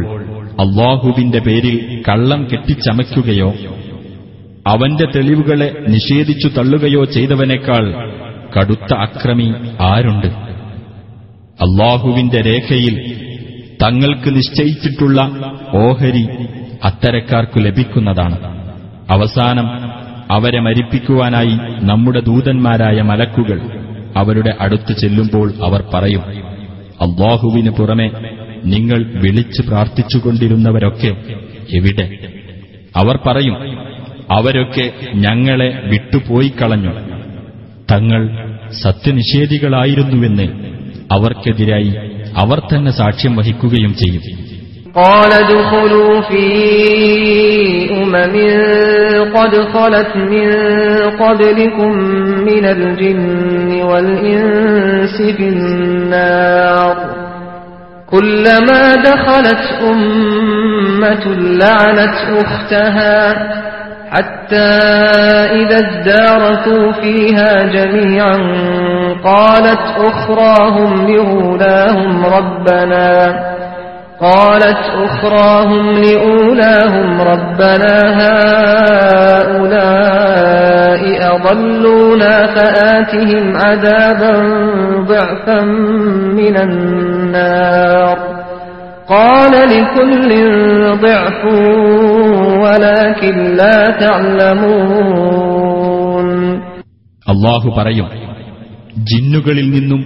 [0.58, 3.50] അള്ളാഹുവിന്റെ പേരിൽ കള്ളം കെട്ടിച്ചമയ്ക്കുകയോ
[4.66, 7.84] അവന്റെ തെളിവുകളെ നിഷേധിച്ചു തള്ളുകയോ ചെയ്തവനേക്കാൾ
[8.57, 10.27] കടുത്ത അക്രമി ആരുണ്ട്?
[11.61, 13.15] അള്ളാഹുവിന്റെ രേഖയിൽ
[13.81, 15.31] തങ്ങൾക്ക് നിശ്ചയിച്ചിട്ടുള്ള
[15.73, 16.27] ഓഹരി
[16.83, 18.37] അത്തരക്കാർക്കു ലഭിക്കുന്നതാണ്.
[19.09, 19.67] അവസാനം
[20.31, 23.61] അവരെ മരിപ്പിക്കുവാനായി നമ്മുടെ ദൂതന്മാരായ മലക്കുകൾ
[24.17, 26.21] അവരുടെ അടുത്ത് ചെല്ലുമ്പോൾ അവർ പറയും
[27.01, 28.11] അള്ളാഹുവിനു പുറമെ
[28.65, 31.15] നിങ്ങൾ വിളിച്ചു പ്രാർത്ഥിച്ചുകൊണ്ടിരുന്നവരൊക്കെ
[31.77, 32.17] എവിടെ?
[32.95, 33.55] അവർ പറയും
[34.31, 36.91] അവരൊക്കെ ഞങ്ങളെ വിട്ടുപോയിക്കളഞ്ഞു.
[37.91, 38.44] തങ്ങൾ
[38.84, 40.46] സത്യനിഷേധികളായിരുന്നുവെന്ന്
[41.14, 41.90] അവർക്കെതിരായി
[42.36, 44.22] അവർ തന്നെ സാക്ഷ്യം വഹിക്കുകയും ചെയ്യും
[44.94, 46.44] قال ادخلوا في
[47.94, 48.34] أمم
[49.36, 50.48] قد خلت من
[51.22, 51.92] قبلكم
[52.48, 56.96] من الجن والإنس في النار
[58.06, 61.24] كلما دخلت أمة
[61.60, 63.16] لعنت أختها
[64.11, 64.71] حتى
[65.51, 68.37] إذا اداركوا فيها جميعا
[69.23, 73.45] قالت أخراهم لأولاهم ربنا
[74.21, 79.85] قالت أخراهم لأولاهم ربنا هؤلاء
[81.35, 84.33] أضلونا فآتهم عذابا
[85.07, 85.61] ضعفا
[86.35, 88.44] من النار.
[89.08, 90.30] قال لكل
[90.98, 91.40] ضعف
[92.64, 93.78] ولكن لا
[95.30, 96.28] تعلمون
[97.26, 98.08] അള്ളാഹു പറയും
[99.10, 100.00] ജിന്നുകളിൽ നിന്നും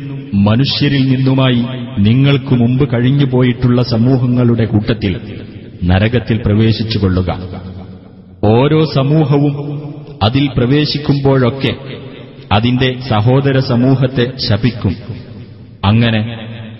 [0.48, 1.60] മനുഷ്യരിൽ നിന്നുമായി
[1.98, 5.12] നിങ്ങൾക്ക് മുമ്പ് കഴിഞ്ഞുപോയിട്ടുള്ള സമൂഹങ്ങളുടെ കൂട്ടത്തിൽ
[5.82, 7.30] നരകത്തിൽ പ്രവേശിച്ചുകൊള്ളുക
[8.52, 9.54] ഓരോ സമൂഹവും
[10.24, 11.72] അതിൽ പ്രവേശിക്കുമ്പോഴൊക്കെ
[12.52, 14.94] അതിന്റെ സഹോദര സമൂഹത്തെ ശപിക്കും
[15.84, 16.20] അങ്ങനെ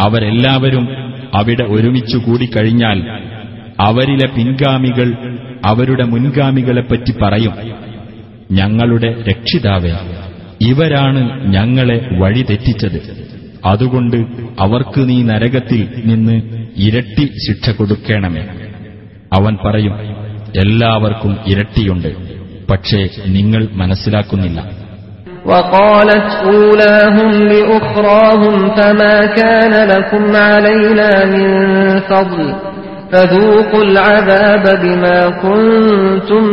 [0.00, 0.84] അവരെല്ലാവരും
[1.33, 2.99] അവിടെ ഒരുമിച്ചു കൂടിക്കഴിഞ്ഞാൽ
[3.79, 5.13] അവരിലെ പിൻഗാമികൾ
[5.65, 7.53] അവരുടെ മുൻഗാമികളെപ്പറ്റി പറയും
[8.51, 9.93] ഞങ്ങളുടെ രക്ഷിതാവേ
[10.61, 13.29] ഇവരാണ് ഞങ്ങളെ വഴിതെറ്റിച്ചത്
[13.65, 14.17] അതുകൊണ്ട്
[14.59, 16.41] അവർക്ക് നീ നരകത്തിൽ നിന്ന്
[16.77, 18.43] ഇരട്ടി ശിക്ഷ കൊടുക്കണമേ.
[19.33, 19.95] അവൻ പറയും
[20.57, 22.11] എല്ലാവർക്കും ഇരട്ടിയുണ്ട്
[22.69, 24.88] പക്ഷേ നിങ്ങൾ മനസ്സിലാക്കുന്നില്ല.
[25.48, 31.46] وقالت أولاهم لأخراهم فما كان لكم علينا من
[32.02, 32.54] فضل
[33.12, 36.44] فذوقوا العذاب بما كنتم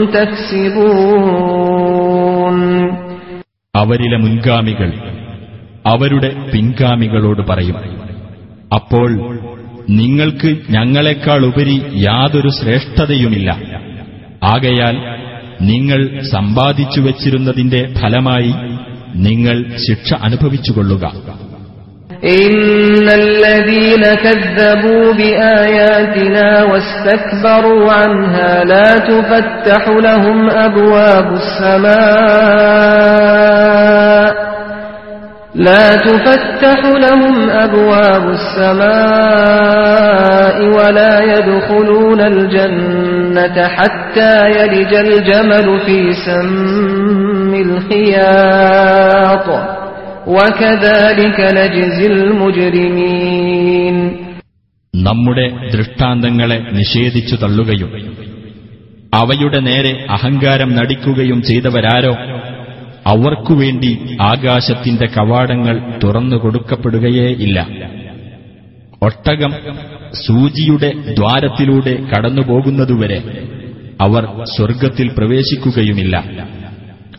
[1.11, 2.57] تكسبون
[3.73, 4.89] അവരിലെ മുൻഗാമികൾ
[5.85, 7.77] അവരുടെ പിൻഗാമികളോട് പറയും
[8.71, 9.09] അപ്പോൾ
[9.91, 13.49] നിങ്ങൾക്ക് ഞങ്ങളെക്കാൾ ഉപരി യാതൊരു ശ്രേഷ്ഠതയുമില്ല
[14.51, 14.95] ആകയാൽ
[15.61, 15.99] നിങ്ങൾ
[16.33, 18.51] സമ്പാദിച്ചു വച്ചിരുന്നതിന്റെ ഫലമായി
[19.25, 19.57] നിങ്ങൾ
[19.87, 21.05] ശിക്ഷ അനുഭവിച്ചുകൊള്ളുക
[22.39, 31.27] إن الذين كذبوا بآياتنا واستكبروا عنها لا تفتح لهم أبواب
[33.01, 34.31] السماء
[35.55, 38.25] لا تفتح لهم أبواب
[39.31, 43.24] السماء ولا يدخلون الجنة
[43.77, 49.47] حتى يلج الجمل في سم الخياط
[50.27, 53.97] وكذلك نجزي المجرمين
[54.93, 57.89] നമ്മുടെ ദൃഷ്ടാന്തങ്ങളെ നിഷേധിച്ചു തള്ളുകയും
[59.13, 62.13] അവയുടെ നേരെ അഹങ്കാരം നടിക്കുകയും ചെയ്തവരാരോ
[63.05, 63.91] അവർക്കുവേണ്ടി
[64.31, 67.57] ആകാശത്തിന്റെ കവാടങ്ങൾ തുറന്നു കൊടുക്കപ്പെടുകയേ ഇല്ല
[69.02, 69.54] ഒട്ടകം
[70.26, 73.42] സൂചിയുടെ ദ്വാരത്തിലൂടെ കടന്നുപോകുന്നതുവരെ
[74.00, 76.24] അവർ സ്വർഗത്തിൽ പ്രവേശിക്കുകയുമില്ല.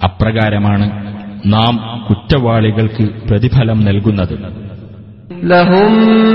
[0.04, 4.58] അപ്രകാരമാണ് നാം കുറ്റവാളികൾക്ക് പ്രതിഫലം നൽകുന്നത്.
[5.52, 6.28] ലഹും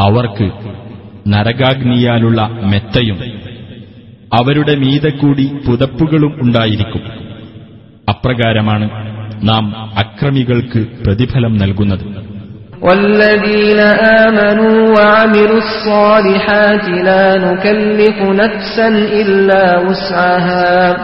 [0.00, 0.50] അവർക്ക്
[1.33, 2.39] നരകാഗ്നിയാലുള്ള
[2.71, 3.19] മെത്തയും
[4.31, 7.03] അവരുടെ മീതെ കൂടി പുതപ്പുകളും ഉണ്ടായിരിക്കും
[8.07, 8.87] അപ്രകാരമാണ്
[9.49, 9.65] നാം
[10.03, 12.05] അക്രമികൾക്ക് പ്രതിഫലം നൽകുന്നത്
[12.81, 13.79] والذين
[14.21, 18.87] آمنوا وعملوا الصالحات لا نكلف نفسا
[19.21, 20.97] إلا وسعها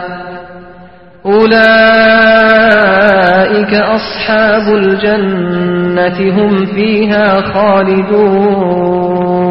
[2.42, 9.45] أولئك أصحاب الجنة هم فيها خالدون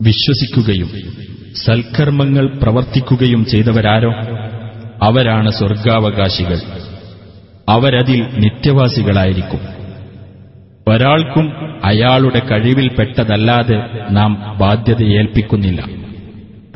[0.00, 0.90] വിശ്വസിക്കുകയും
[1.64, 4.10] സൽക്കർമ്മങ്ങൾ പ്രവർത്തിക്കുകയും ചെയ്തവരാരോ
[5.02, 6.58] അവരാണ് സ്വർഗാവകാശികൾ
[7.68, 9.62] അവരതിൽ നിത്യവാസികളായിരിക്കും
[10.86, 11.46] ഒരാൾക്കും
[11.84, 13.78] അയാളുടെ കഴിവിൽപ്പെട്ടതല്ലാതെ
[14.10, 15.82] നാം ബാധ്യത ഏൽപ്പിക്കുന്നില്ല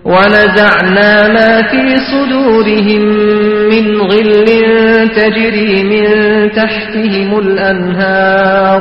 [0.07, 3.03] ونزعنا ما في صدورهم
[3.71, 4.49] من غل
[5.13, 6.05] تجري من
[6.53, 8.81] تحتهم الأنهار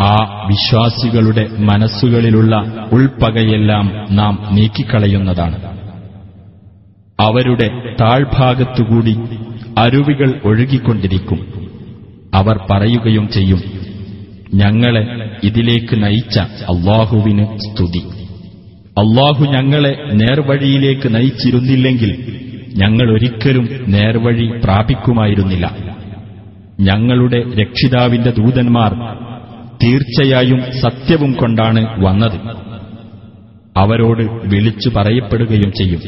[0.00, 5.58] ആ വിശ്വാസികളുടെ മനസ്സുകളിലുള്ള ഉൾപ്പകയെല്ലാം നാം നീക്കിക്കളയുന്നതാണ്.
[7.20, 9.16] അവരുടെ താഴ്ഭാഗത്തുകൂടി
[9.78, 11.46] അരുവികൾ ഒഴുകിക്കൊണ്ടിരിക്കും.
[12.34, 13.60] അവർ പറയുകയും ചെയ്യും
[14.54, 18.02] ഞങ്ങളെ ഇതിലേക്ക് നയിച്ച അള്ളാഹുവിന് സ്തുതി.
[18.98, 22.40] അള്ളാഹു ഞങ്ങളെ നേർവഴിയിലേക്ക് നയിച്ചിരുന്നില്ലെങ്കിൽ
[22.76, 25.76] ഞങ്ങൾ ഒരിക്കലും നേർവഴി പ്രാപിക്കുമായിരുന്നില്ല.
[26.80, 29.24] ഞങ്ങളുടെ രക്ഷിതാവിന്റെ ദൂതന്മാർ
[29.81, 32.37] തീർച്ചയായും സത്യവും കൊണ്ടാണ് വന്നത്
[33.75, 36.01] അവരോട് വിളിച്ചു പറയപ്പെടുകയും ചെയ്യും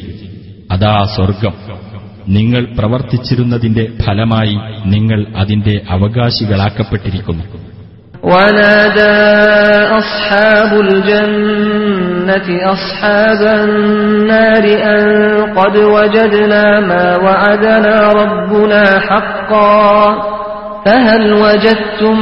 [0.74, 1.54] അതാ സ്വർഗം
[2.36, 4.56] നിങ്ങൾ പ്രവർത്തിച്ചിരുന്നതിന്റെ ഫലമായി
[4.94, 7.46] നിങ്ങൾ അതിന്റെ അവകാശികളാക്കപ്പെട്ടിരിക്കുന്നു
[8.26, 9.18] ونادى
[10.02, 15.02] أصحاب الجنة أصحاب النار أن
[15.52, 19.82] قد وجدنا ما وعدنا ربنا حقا
[20.86, 22.18] فهل وجدتم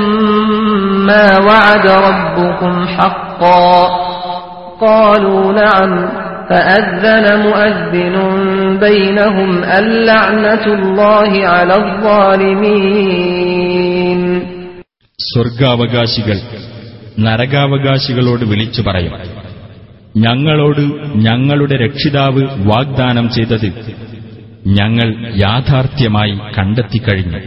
[1.10, 3.69] ما وعد ربكم حقا
[4.82, 5.93] قالوا نعم
[6.49, 8.15] فأذن مؤذن
[8.79, 11.75] بينهم اللعنة الله على
[13.10, 14.21] الظالمين
[15.34, 16.38] സ്വർഗാവകാശികൾ
[17.17, 19.13] നരകാവകാശികളോട് വിളിച്ചു പറയും
[20.17, 20.84] ഞങ്ങളോട്
[21.27, 23.67] ഞങ്ങളുടെ രക്ഷിതാവ് വാഗ്ദാനം ചെയ്തത്
[24.79, 27.41] ഞങ്ങൾ യാഥാർത്ഥ്യമായി കണ്ടെത്തിക്കഴിഞ്ഞു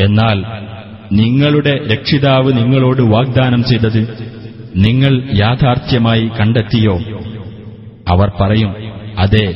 [0.00, 0.38] എന്നാൽ
[1.18, 4.00] നിങ്ങളുടെ രക്ഷിതാവ് നിങ്ങളോട് വാഗ്ദാനം ചെയ്തത്
[4.86, 6.96] നിങ്ങൾ യാഥാർത്ഥ്യമായി കണ്ടെത്തിയോ
[8.12, 8.72] അവർ പറയും
[9.22, 9.46] അതെ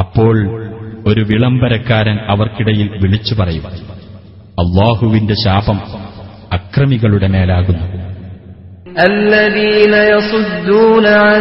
[0.00, 0.36] അപ്പോൾ
[1.06, 3.64] ഒരു വിളംബരക്കാരൻ അവർക്കിടയിൽ വിളിച്ചു പറയും
[4.62, 5.80] അള്ളാഹുവിന്റെ ശാപം
[6.52, 7.84] അക്രമികളുടെ മേലാകുന്നു
[9.10, 11.40] الذين يصدون عن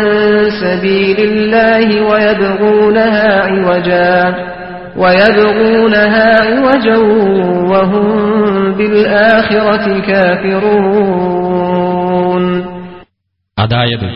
[0.63, 4.13] سبيل الله ويبغونها عوجا
[4.97, 6.97] ويبغونها عوجا
[7.71, 8.05] وهم
[8.77, 9.85] بالآخرة
[11.39, 12.43] كافرون
[13.57, 14.09] അതായത്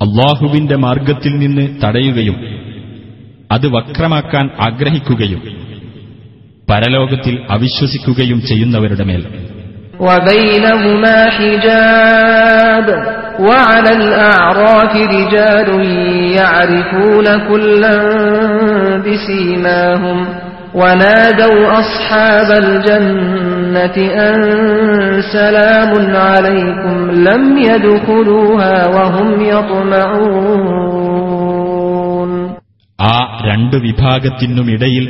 [0.00, 2.36] അള്ളാഹുവിന്റെ മാർഗത്തിൽ നിന്ന് തടയുകയും
[3.50, 5.40] അത് വക്രമാക്കാൻ ആഗ്രഹിക്കുകയും
[6.68, 9.22] പരലോകത്തിൽ അവിശ്വസിക്കുകയും ചെയ്യുന്നവരുടെ മേൽ
[10.00, 12.86] وبينهما حجاب
[13.40, 15.68] وعلى الأعراف رجال
[16.38, 17.96] يعرفون كلا
[19.06, 20.18] بسيماهم
[20.74, 23.96] ونادوا أصحاب الجنة
[24.28, 24.36] أن
[25.32, 26.96] سلام عليكم
[27.28, 29.28] لم يدخلوها وهم
[30.88, 32.30] يطمعون
[32.98, 33.14] ആ
[33.48, 35.04] രണ്ടു വിഭാഗത്തിനുമിടയിൽ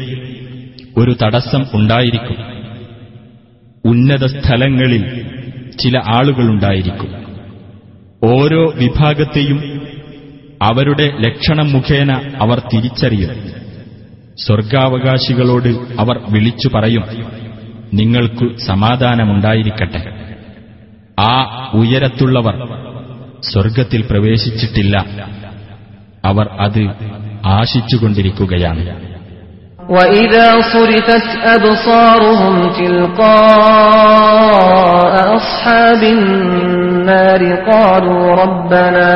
[0.97, 2.38] ഒരു തടസ്സം ഉണ്ടായിരിക്കും
[3.85, 5.05] ഉന്നത സ്ഥലങ്ങളിൽ
[5.83, 7.11] ചില ആളുകളുണ്ടായിരിക്കും
[8.24, 9.88] ഓരോ വിഭാഗത്തെയും
[10.62, 13.30] അവരുടെ ലക്ഷണം മുഖേന അവർ തിരിച്ചറിയും.
[14.46, 15.68] സ്വർഗാവകാശികളോട്
[16.00, 17.04] അവർ വിളിച്ചു പറയും
[17.94, 20.26] നിങ്ങൾക്കു സമാധാനമുണ്ടായിരിക്കട്ടെ.
[21.20, 22.68] ആ ഉയരത്തുള്ളവർ
[23.42, 25.06] സ്വർഗത്തിൽ പ്രവേശിച്ചിട്ടില്ല.
[26.26, 26.90] അവർ അത്
[27.46, 29.12] ആശിച്ചുകൊണ്ടിരിക്കുകയാണ്.
[29.88, 32.55] وإذا صرفت أبصارهم
[33.88, 39.12] تلقاء أصحاب النار قالوا ربنا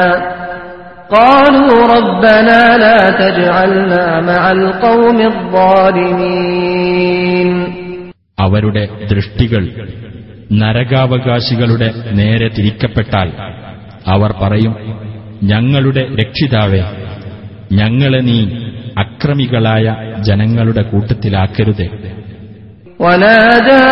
[1.11, 5.19] قالوا ربنا لا تجعلنا مع القوم
[6.43, 7.51] الظالمين
[8.39, 9.63] അവരുടെ ദൃഷ്ടികൾ
[10.63, 13.29] നരകാവകാശികളുടെ നേരെ തിരിക്കപ്പെട്ടാൽ
[14.07, 14.73] അവർ പറയും
[15.43, 16.83] ഞങ്ങളുടെ രക്ഷിതാവേ
[17.73, 18.39] ഞങ്ങളെ നീ
[19.03, 19.87] അക്രമികളായ
[20.29, 21.89] ജനങ്ങളുടെ കൂട്ടത്തിലാക്കരുതേ
[23.01, 23.85] ونادى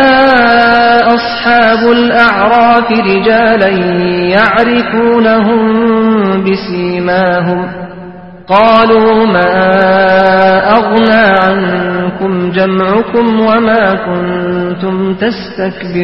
[1.11, 3.71] أصحاب الأعراف رجالا
[4.37, 5.61] يعرفونهم
[6.45, 7.61] بسيماهم
[8.49, 9.53] قالوا ما
[10.71, 14.97] أغنى عنكم جمعكم وما كنتم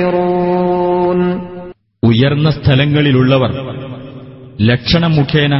[0.07, 1.20] تستكبرون
[2.02, 3.50] ഉയർന്ന സ്ഥലങ്ങളിലുള്ളവർ
[4.61, 5.55] ലക്ഷണം മുഖേന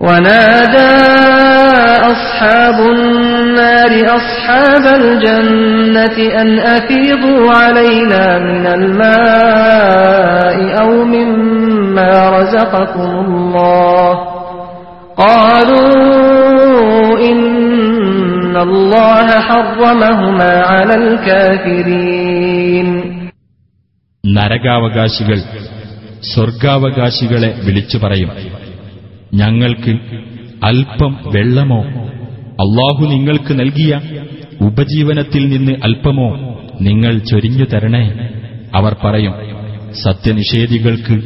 [0.00, 0.88] ونادى
[2.12, 14.10] أصحاب النار أصحاب الجنة أن أفيضوا علينا من الماء أو مما رزقكم الله
[15.16, 15.86] قالوا
[17.30, 22.88] إن الله حرمهما على الكافرين
[24.24, 25.38] നരകാവകാശികൾ
[26.34, 28.30] സ്വർഗാവകാശികളെ വിളിച്ചു പറയും
[29.34, 29.92] ഞങ്ങൾക്ക്
[30.62, 31.80] അല്പം വെള്ളമോ
[32.64, 33.92] അള്ളാഹു നിങ്ങൾക്ക് നൽകിയ
[34.60, 36.28] ഉപജീവനത്തിൽ നിന്ന് അല്പമോ
[36.80, 38.04] നിങ്ങൾ ചൊരിഞ്ഞു തരണേ
[38.74, 39.34] അവർ പറയും
[40.06, 41.16] സത്യനിഷേധികൾക്ക്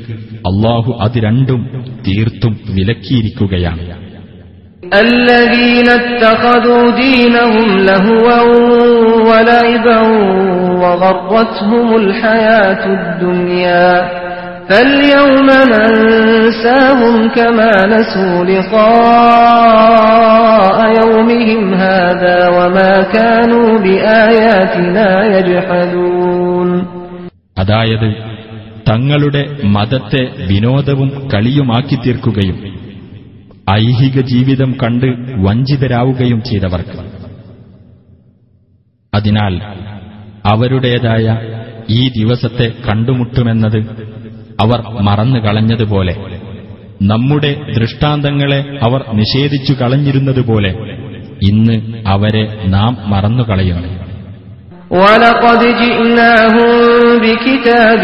[0.51, 1.63] അള്ളാഹു അത് രണ്ടും
[2.07, 3.83] തീർത്തും വിലക്കിയിരിക്കുകയാണ്
[5.01, 8.39] الذين اتخذوا دينهم لهوا
[9.29, 9.99] ولعبا
[10.83, 13.91] وغرتهم الحياة الدنيا
[14.71, 18.39] فاليوم ننساهم كما نسوا
[19.81, 26.69] لقاء يومهم هذا وما كانوا بآياتنا يجحدون
[27.61, 28.09] അതായത്
[28.91, 29.43] തങ്ങളുടെ
[29.75, 32.57] മതത്തെ വിനോദവും കളിയുമാക്കി തീർക്കുകയും
[33.81, 35.09] ഐഹിക ജീവിതം കണ്ട്
[35.47, 36.99] വഞ്ചിതരാവുകയും ചെയ്തവർക്ക്
[39.13, 39.55] അതിനാൽ
[40.45, 41.27] അവരുടേതായ
[41.91, 43.81] ഈ ദിവസത്തെ കണ്ടുമുട്ടുമെന്നത്
[44.63, 46.15] അവർ മറന്നു കളഞ്ഞതുപോലെ
[47.03, 50.73] നമ്മുടെ ദൃഷ്ടാന്തങ്ങളെ അവർ നിഷേധിച്ചു കളഞ്ഞിരുന്നതുപോലെ
[51.49, 51.77] ഇന്ന്
[52.09, 53.91] അവരെ നാം മറന്നുകളയുന്നു
[54.97, 56.71] ولقد جئناهم
[57.25, 58.03] بكتاب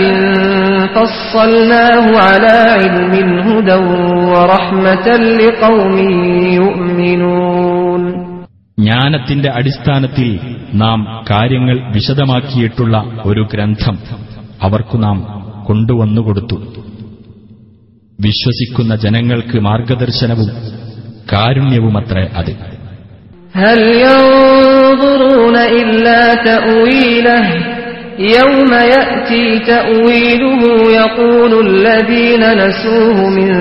[0.94, 3.12] فصلناه على علم
[3.48, 3.76] هدى
[4.32, 5.06] ورحمة
[5.40, 5.96] لقوم
[6.60, 8.02] يؤمنون
[8.78, 10.28] ജ്ഞാനത്തിന്റെ അടിസ്ഥാനത്തിൽ
[10.74, 10.98] നാം
[11.30, 13.96] കാര്യങ്ങൾ വിശദമാക്കിയിട്ടുള്ള ഒരു ഗ്രന്ഥം
[14.62, 15.18] അവർക്കു നാം
[15.66, 16.56] കൊണ്ടുവന്നുകൊടുത്തു
[18.18, 20.50] വിശ്വസിക്കുന്ന ജനങ്ങൾക്ക് മാർഗദർശനവും
[21.28, 22.52] കാരുണ്യവുമത്രേ അത്
[23.54, 27.44] هل ينظرون إلا تأويله
[28.38, 30.60] يوم يأتي تأويله
[31.00, 33.52] يقول الذين نسوه من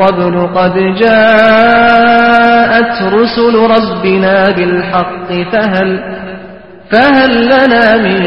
[0.00, 5.88] قبل قد جاءت رسل ربنا بالحق فهل
[6.90, 8.18] فهل لنا من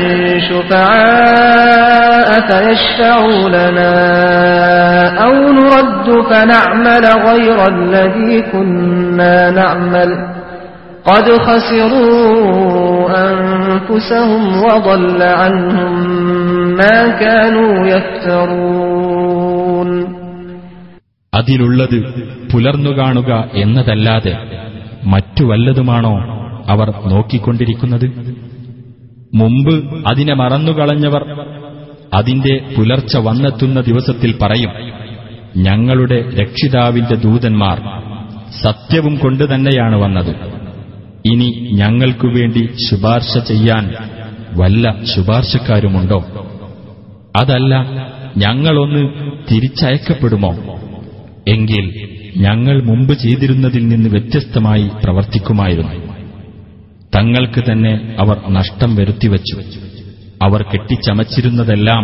[0.49, 3.93] شفعاء فيشفعوا لنا
[5.25, 10.09] أو نرد فنعمل غير الذي كنا نعمل
[11.05, 15.93] قد خسروا أنفسهم وضل عنهم
[16.77, 19.89] ما كانوا يفترون
[21.33, 21.97] അതിലുള്ളത്
[22.51, 23.31] പുലർന്നുകാണുക
[23.61, 24.33] എന്നതല്ലാതെ
[25.03, 26.13] മറ്റു വല്ലതുമാണോ
[26.73, 28.05] അവർ നോക്കിക്കൊണ്ടിരിക്കുന്നത്
[29.34, 31.24] മുമ്പ് അതിനെ മറന്നുകളഞ്ഞവർ
[32.14, 34.70] അതിന്റെ പുലർച്ച വന്നെത്തുന്ന ദിവസത്തിൽ പറയും
[35.56, 37.80] ഞങ്ങളുടെ രക്ഷിതാവിന്റെ ദൂതന്മാർ
[38.62, 40.52] സത്യവും കൊണ്ടു തന്നെയാണ് വന്നത്.
[41.26, 43.94] ഇനി ഞങ്ങൾക്കു വേണ്ടി ശുപാർശ ചെയ്യാൻ
[44.60, 46.24] വല്ല ശുപാർശക്കാരുമുണ്ടോ?
[47.36, 47.74] അതല്ല
[48.36, 50.52] ഞങ്ങളൊന്ന് തിരിച്ചയക്കപ്പെടുമോ?
[51.48, 56.11] എങ്കിൽ ഞങ്ങൾ മുമ്പ് ചെയ്തിരുന്നതിൽ നിന്ന് വ്യത്യസ്തമായി പ്രവർത്തിക്കുമായിരുന്നു.
[57.13, 59.57] തങ്ങൾക്ക് തന്നെ അവർ നഷ്ടം വരുത്തിവച്ചു
[60.41, 62.03] അവർ കെട്ടിച്ചമച്ചിരുന്നതെല്ലാം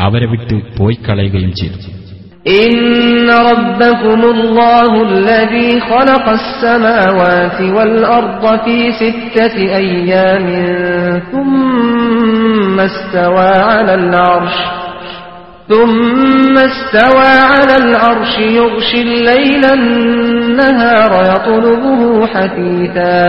[0.00, 1.78] അവരെ വിട്ട് പോയിക്കളയുകയും ചെയ്തു
[2.62, 2.76] إن
[3.50, 10.46] ربكم الله الذي خلق السماوات والأرض في ستة أيام
[11.32, 14.56] ثم استوى على العرش
[15.68, 23.26] ثم استوى على العرش يغشي الليل النهار يطلبه حثيثا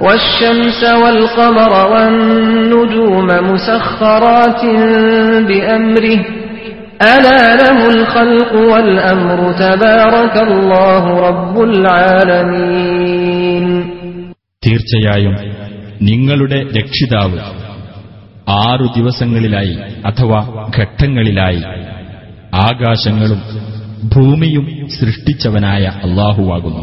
[0.00, 4.62] والشمس والقمر والنجوم مسخرات
[5.48, 6.20] بأمره
[7.10, 11.56] ألا له الخلق والأمر تبارك الله رب
[12.60, 13.66] العالمين
[14.62, 15.34] തീർച്ചയായും
[16.08, 17.38] നിങ്ങളുടെ രക്ഷിതാവ്
[18.64, 19.74] ആറു ദിവസങ്ങളിലായി
[20.08, 20.40] അഥവാ
[20.76, 21.60] ഘട്ടങ്ങളിലായി
[22.66, 23.40] ആകാശങ്ങളും
[24.14, 24.64] ഭൂമിയും
[24.98, 26.82] സൃഷ്ടിച്ചവനായ അള്ളാഹുവാകുന്നു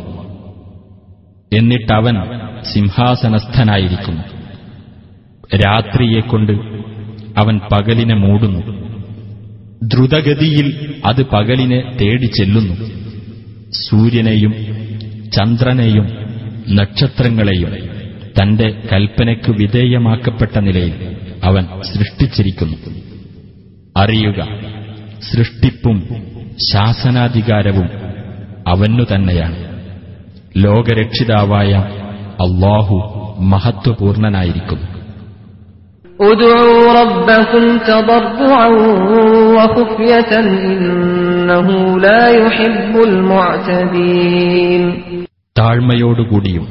[1.53, 2.15] എന്നിട്ടവൻ
[2.73, 4.23] സിംഹാസനസ്ഥനായിരിക്കുന്നു.
[5.57, 6.53] രാത്രിയെക്കൊണ്ട്
[7.37, 8.83] അവൻ പകലിനെ മൂടുന്നു.
[9.83, 12.75] ദ്രുതഗതിയിൽ അത് പകലിനെ തേടി ചെല്ലുന്നു.
[13.71, 14.55] സൂര്യനെയും
[15.31, 16.09] ചന്ദ്രനെയും
[16.75, 17.73] നക്ഷത്രങ്ങളെയും
[18.43, 22.77] തന്റെ കൽപ്പനയ്ക്ക് വിധേയമാക്കപ്പെട്ട നിലയിൽ അവൻ സൃഷ്ടിച്ചിരിക്കുന്നു.
[23.97, 24.49] അറിയുക
[25.33, 26.09] സൃഷ്ടിപ്പും
[26.73, 27.89] ശാസനാധികാരവും
[28.69, 29.62] അവനു തന്നെയാണ്.
[30.57, 31.75] ലോകരക്ഷിതാവായ
[32.33, 35.03] അള്ളാഹു മഹത്വപൂർണനായിരിക്കും.
[45.59, 46.69] താഴ്മയോടുകൂടിയും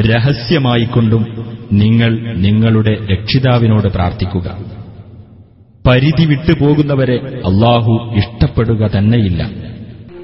[0.00, 4.58] രഹസ്യമായിക്കൊണ്ടും നിങ്ങൾ നിങ്ങളുടെ രക്ഷിതാവിനോട് പ്രാർത്ഥിക്കുക.
[5.86, 9.73] പരിധി വിട്ടുപോകുന്നവരെ അള്ളാഹു ഇഷ്ടപ്പെടുക തന്നെയില്ല.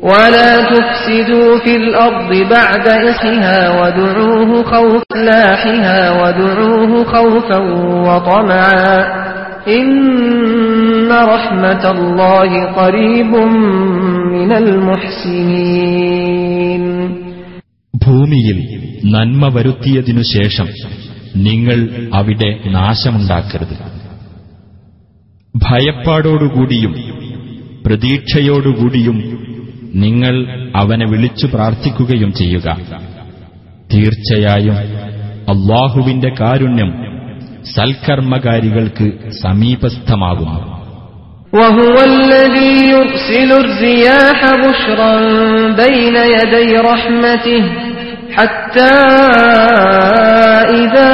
[0.03, 7.59] ولا تفسدوا في الأرض بعد إصلها وادعوه خوفا لاحها وادعوه خوفا
[8.07, 8.95] وطمعا
[9.69, 9.91] إن
[11.27, 13.31] رحمة الله قريب
[14.35, 14.51] من
[15.55, 16.83] المحسنين
[18.05, 18.57] ഭൂമിയിൽ
[19.13, 20.67] നന്മ വരുത്തിയതിനു ശേഷം
[21.47, 21.79] നിങ്ങൾ
[22.19, 23.75] അവിടെ നാശമുണ്ടാക്കരുത്
[25.55, 26.93] ഭയപ്പാടോടുകൂടിയും
[27.85, 29.17] പ്രതീക്ഷയോടുകൂടിയും
[29.95, 30.35] നിങ്ങൾ
[30.75, 32.67] അവനെ വിളിച്ചു പ്രാർത്ഥിക്കുകയും ചെയ്യുക
[33.93, 34.77] തീർച്ചയായും
[35.53, 36.91] അള്ളാഹുവിന്റെ കാരുണ്യം
[37.75, 39.07] സൽക്കർമ്മകാരികൾക്ക്
[39.43, 40.61] സമീപസ്ഥമാകുന്നു
[41.53, 45.13] وهو الذي يرسل الرياح بشرا
[45.83, 47.63] بين يدي رحمته
[48.31, 48.95] حتى
[50.73, 51.13] إذا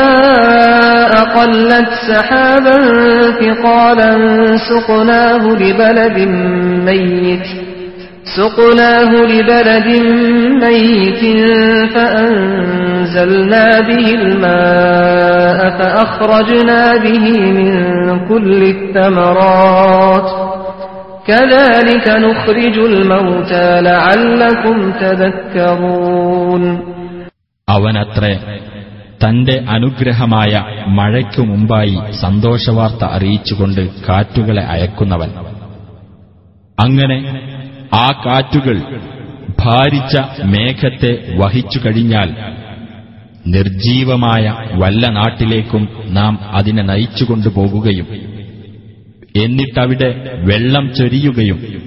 [1.15, 2.77] أقلت سحابا
[3.41, 4.11] ثقالا
[4.69, 6.17] سقناه لبلد
[6.87, 7.47] ميت
[8.37, 9.87] سقناه لبلد
[10.63, 11.21] ميت
[11.93, 17.71] فأنزلنا به الماء فأخرجنا به من
[18.29, 20.27] كل الثمرات
[21.27, 26.63] كذلك نخرج الموتى لعلكم تذكرون
[27.67, 28.33] അവനത്രേ
[29.23, 30.53] തന്റെ അനുഗ്രഹമായ
[30.97, 35.31] മഴയ്ക്കു മുമ്പായി സന്തോഷവാർത്ത അറിയിച്ചുകൊണ്ട് കാറ്റുകളെ അയക്കുന്നവൻ
[36.79, 37.17] അങ്ങനെ
[37.94, 39.00] ആ കാറ്റുകൾ
[39.60, 42.34] ഭാരിച്ച മേഘത്തെ വഹിച്ചു കഴിഞ്ഞാൽ
[43.46, 48.06] നിർജീവമായ വല്ല നാട്ടിലേക്കും നാം അതിനെ നയിച്ചുകൊണ്ടുപോകുകയും
[49.36, 51.86] എന്നിട്ടവിടെ വെള്ളം ചൊരിയുകയും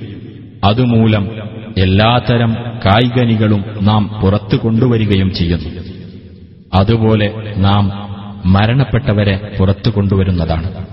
[0.64, 1.30] അതുമൂലം
[1.78, 2.54] എല്ലാത്തരം
[2.86, 5.70] കായികനികളും നാം പുറത്തു കൊണ്ടുവരികയും ചെയ്യുന്നു.
[6.74, 7.92] അതുപോലെ നാം
[8.46, 10.86] മരണപ്പെട്ടവരെ പുറത്തു കൊണ്ടുവരുന്നതാണ്.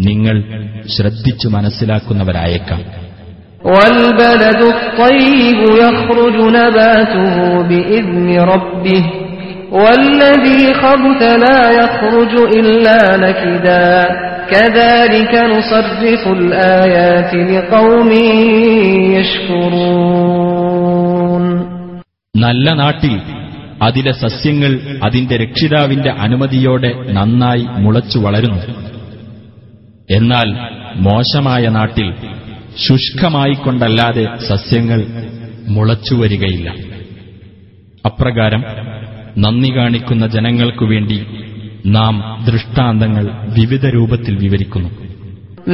[0.00, 0.42] നിങ്ങൾ
[0.86, 3.09] ശ്രദ്ധിച്ചു മനസ്സിലാക്കുന്നവരായേക്കാം.
[3.65, 9.03] والبلد الطيب يخرج نباته بإذن ربه
[9.73, 13.91] والذي خبث لا يخرج إلا نكدا
[14.47, 18.09] كذلك نصرف الآيات لقوم
[20.05, 21.43] يشكرون
[22.35, 23.13] നല്ല നാട്ടിൽ
[23.81, 24.71] അതിലെ സസ്യങ്ങൾ
[25.05, 28.61] അതിന്റെ രക്ഷിതാവിന്റെ അനുമതിയോടെ നന്നായി മുളച്ചു വളരുന്നു
[30.09, 30.47] എന്നാൽ
[31.05, 32.07] മോശമായ നാട്ടിൽ
[32.85, 35.01] ശുഷ്കമായിക്കൊണ്ടല്ലാതെ സസ്യങ്ങൾ
[35.75, 36.67] മുളച്ചുവരികയില്ല
[38.05, 38.61] അപ്രകാരം
[39.37, 41.17] നന്ദി കാണിക്കുന്ന ജനങ്ങൾക്കു വേണ്ടി
[41.95, 42.15] നാം
[42.47, 43.25] ദൃഷ്ടാന്തങ്ങൾ
[43.57, 44.91] വിവിധ രൂപത്തിൽ വിവരിക്കുന്നു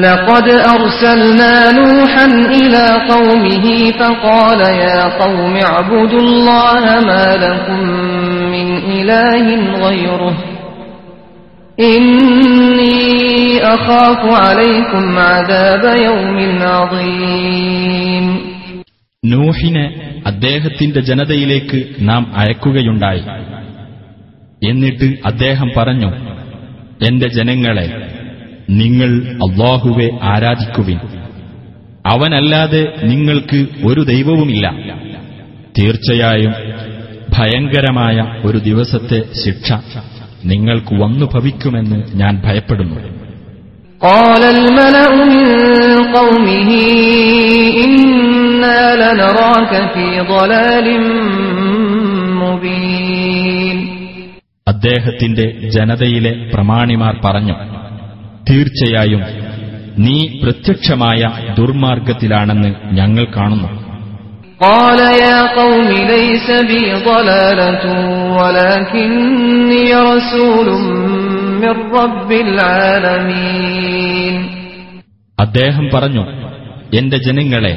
[0.02, 7.80] لقد أرسلنا نوحا إلى قومه فقال يا قوم اعبدوا الله ما لكم
[8.54, 9.46] من إله
[9.86, 10.34] غيره
[19.25, 23.21] നൂഹിനെ അദ്ദേഹത്തിന്റെ ജനതയിലേക്ക് നാം അയക്കുകയുണ്ടായി.
[24.71, 26.13] എന്നിട്ട് അദ്ദേഹം പറഞ്ഞു
[27.07, 28.13] എന്റെ ജനങ്ങളെ
[28.71, 30.99] നിങ്ങൾ അള്ളാഹുവെ ആരാധിക്കുവിൻ.
[32.07, 34.71] അവനല്ലാതെ നിങ്ങൾക്ക് ഒരു ദൈവവുമില്ല.
[35.79, 36.55] തീർച്ചയായും
[37.39, 39.73] ഭയങ്കരമായ ഒരു ദിവസത്തെ ശിക്ഷ.
[40.46, 43.00] നിങ്ങൾക്ക് വന്നു ഭവിക്കുമെന്ന് ഞാൻ ഭയപ്പെടുന്നു
[44.02, 45.46] قال الملأ من
[46.18, 46.70] قومه
[47.86, 50.88] إنا لنراك في ضلال
[52.42, 53.78] مبين
[54.68, 55.46] അദ്ദേഹത്തിന്റെ
[55.76, 57.56] ജനതയിലെ പ്രമാണിമാർ പറഞ്ഞു
[58.50, 59.24] തീർച്ചയായും
[59.98, 61.22] നീ പ്രത്യക്ഷമായ
[61.58, 63.70] ദുർമാർഗത്തിലാണെന്ന് ഞങ്ങൾ കാണുന്നു
[64.62, 67.84] قال يا قوم ليس بي ضلالة
[68.38, 70.68] ولكني رسول
[71.62, 74.36] من رب العالمين
[75.38, 76.24] അദ്ദേഹം പറഞ്ഞു
[76.94, 77.74] എന്റെ ജനങ്ങളെ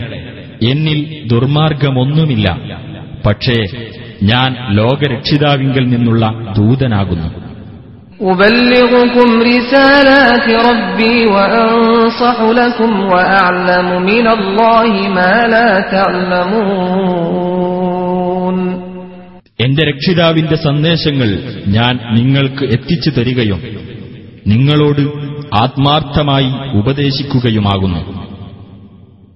[0.63, 0.99] എന്നിൽ
[1.33, 2.47] ദുർമാർഗമൊന്നുമില്ല
[3.27, 3.57] പക്ഷേ
[4.23, 6.25] ഞാൻ ലോകരക്ഷിതാവിങ്കിൽ നിന്നുള്ള
[6.59, 7.29] ദൂതനാകുന്നു
[8.23, 15.71] أبلغكم رسالات ربي وأنصح لكم وأعلم من الله ما لا
[17.65, 18.57] تعلمون
[19.59, 21.29] എന്റെ രക്ഷിതാവിന്റെ സന്ദേശങ്ങൾ
[21.75, 23.61] ഞാൻ നിങ്ങൾക്ക് എത്തിച്ചു തരികയും
[24.47, 25.03] നിങ്ങളോട്
[25.57, 26.49] ആത്മാർത്ഥമായി
[26.81, 28.01] ഉപദേശിക്കുകയുമാകുന്നു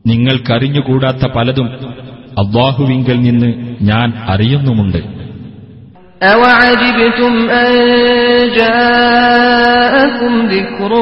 [0.05, 1.69] നിങ്ങൾക്കറിഞ്ഞുകൂടാത്ത പലതും
[2.43, 3.51] അള്ളാഹുവിങ്കൽ നിന്ന്
[3.83, 5.01] ഞാൻ അറിയുന്നുമുണ്ട്
[6.25, 7.71] أوعجبتم أن
[8.59, 10.93] جاءكم ذكر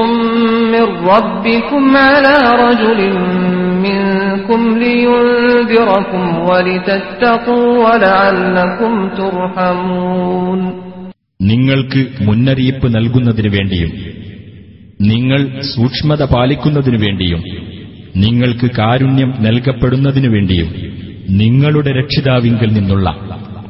[0.72, 2.34] من ربكم على
[2.64, 3.00] رجل
[3.86, 10.60] منكم لينذركم ولتتقوا ولعلكم ترحمون
[11.50, 13.90] നിങ്ങൾക്ക് മുന്നറിയിപ്പ് നൽകുന്നതിനു വേണ്ടിയും
[15.10, 15.40] നിങ്ങൾ
[15.72, 17.40] സൂക്ഷ്മത പാലിക്കുന്നതിനു വേണ്ടിയും
[18.16, 20.68] നിങ്ങൾക്ക് കാരുണ്യം നൽകപ്പെടുന്നതിനു വേണ്ടിയും
[21.40, 23.06] നിങ്ങളുടെ രക്ഷിതാവിങ്കിൽ നിന്നുള്ള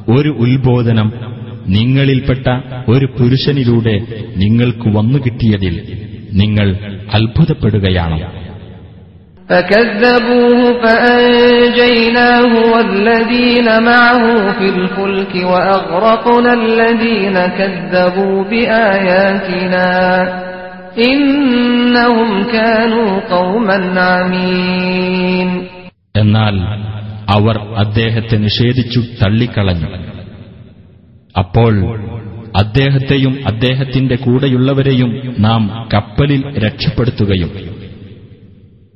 [0.09, 1.09] ഒരു ഉത്ബോധനം
[1.69, 2.47] നിങ്ങളിൽപ്പെട്ട
[2.89, 3.97] ഒരു പുരുഷനിലൂടെ
[4.37, 5.77] നിങ്ങൾക്ക് വന്നുകിട്ടിയതിൽ
[6.33, 6.69] നിങ്ങൾ
[7.19, 8.19] അത്ഭുതപ്പെടുകയാണ്
[9.49, 19.89] فكذبوه فأنجيناه والذين معه في الفلك وأغرقنا الذين كذبوا بآياتنا
[21.07, 23.79] إنهم كانوا قوما
[24.11, 25.51] عمين
[26.15, 26.55] എന്നാൽ
[27.29, 29.89] അവർ അദ്ദേഹത്തെ നിഷേധിച്ചു തള്ളിക്കളഞ്ഞു
[31.38, 31.74] അപ്പോൾ
[32.58, 37.52] അദ്ദേഹത്തെയും അദ്ദേഹത്തിന്റെ കൂടെയുള്ളവരെയും നാം കപ്പലിൽ രക്ഷപ്പെടുത്തുകയും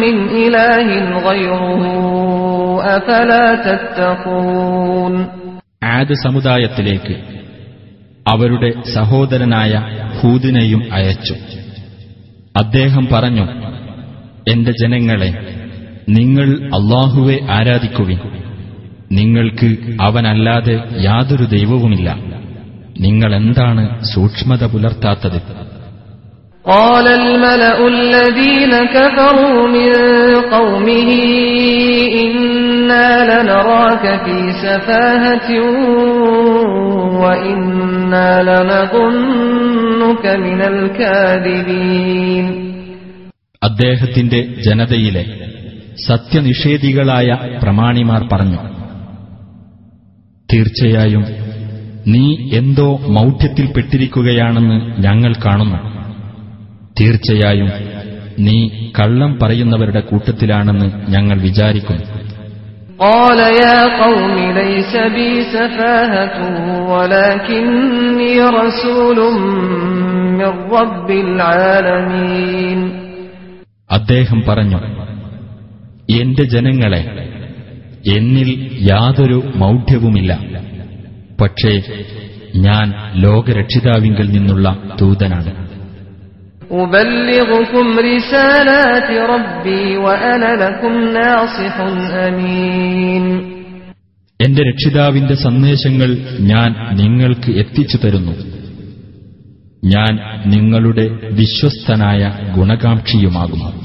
[0.00, 0.88] من إله
[1.28, 1.82] غيره
[2.96, 5.14] أفلا تتقون
[5.82, 7.14] ആദ് സമുദായത്തിലേക്ക്
[8.26, 9.72] അവരുടെ സഹോദരനായ
[10.20, 11.34] ഹൂദിനെയും അയച്ചു
[12.54, 13.46] അദ്ദേഹം പറഞ്ഞു
[14.46, 15.30] എന്റെ ജനങ്ങളെ
[16.08, 18.18] നിങ്ങൾ അള്ളാഹുവെ ആരാധിക്കുവിൻ
[19.10, 19.68] നിങ്ങൾക്ക്
[20.02, 22.08] അവനല്ലാതെ യാതൊരു ദൈവവുമില്ല
[22.96, 23.84] നിങ്ങൾ എന്താണ്
[24.14, 25.40] സൂക്ഷ്മത പുലർത്താത്തത്
[26.64, 29.90] قال الملأ الذين كفروا من
[30.54, 31.08] قومه
[32.22, 32.32] إن
[32.92, 35.48] إنا لنراك في سفاهة
[37.22, 42.46] وإنا لنظنك من الكاذبين
[43.62, 45.24] അദ്ദേഹത്തിന്റെ ജനതയിലെ
[46.08, 47.28] സത്യനിഷേധികളായ
[47.62, 48.60] പ്രമാണിമാർ പറഞ്ഞു
[50.48, 51.24] തീർച്ചയായും
[52.06, 52.86] നീ എന്തോ
[53.16, 55.78] മൗഢ്യത്തിൽപ്പെട്ടിരിക്കുകയാണെന്ന് ഞങ്ങൾ കാണുന്നു
[57.00, 57.70] തീർച്ചയായും
[58.46, 58.56] നീ
[58.98, 62.06] കള്ളം പറയുന്നവരുടെ കൂട്ടത്തിലാണെന്ന് ഞങ്ങൾ വിചാരിക്കുന്നു
[63.04, 66.36] قال يا قوم ليس بي سفاهة
[66.92, 69.18] ولكني رسول
[70.38, 72.80] من رب العالمين
[73.90, 74.78] അദ്ദേഹം പറഞ്ഞു
[76.12, 77.02] എന്റെ ജനങ്ങളെ
[78.10, 78.50] എന്നിൽ
[78.90, 80.32] യാതൊരു മൗഢ്യവുമില്ല
[81.41, 82.03] പക്ഷേ
[82.55, 85.65] ഞാൻ ലോകരക്ഷിതാവിങ്കിൽ നിന്നുള്ള ദൂതനാണ്.
[94.41, 98.31] എന്റെ രക്ഷിതാവിന്റെ സന്ദേശങ്ങൾ ഞാൻ നിങ്ങൾക്ക് എത്തിച്ചു തരുന്നു.
[99.85, 103.84] ഞാൻ നിങ്ങളുടെ വിശ്വസ്തനായ ഗുണകാംക്ഷിയുമാകുന്നു.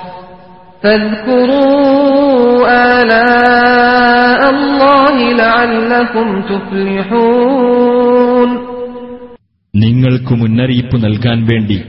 [9.75, 11.81] നിങ്ങൾക്ക് മുന്നറിയിപ്പ് നൽകാൻ വേണ്ടി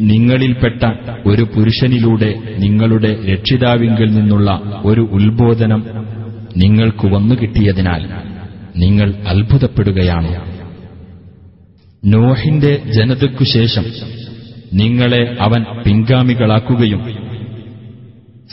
[0.00, 0.84] നിങ്ങളിൽപ്പെട്ട
[1.26, 5.84] ഒരു പുരുഷനിലൂടെ നിങ്ങളുടെ രക്ഷിതാവിങ്കിൽ നിന്നുള്ള ഒരു ഉത്ബോധനം
[6.56, 8.08] നിങ്ങൾക്ക് വന്നുകിട്ടിയതിനാൽ
[8.76, 10.56] നിങ്ങൾ അത്ഭുതപ്പെടുകയാണ്.
[12.04, 13.84] നോഹിന്റെ ജനതയ്ക്കു ശേഷം
[14.74, 17.25] നിങ്ങളെ അവൻ പിൻഗാമികളാക്കുകയും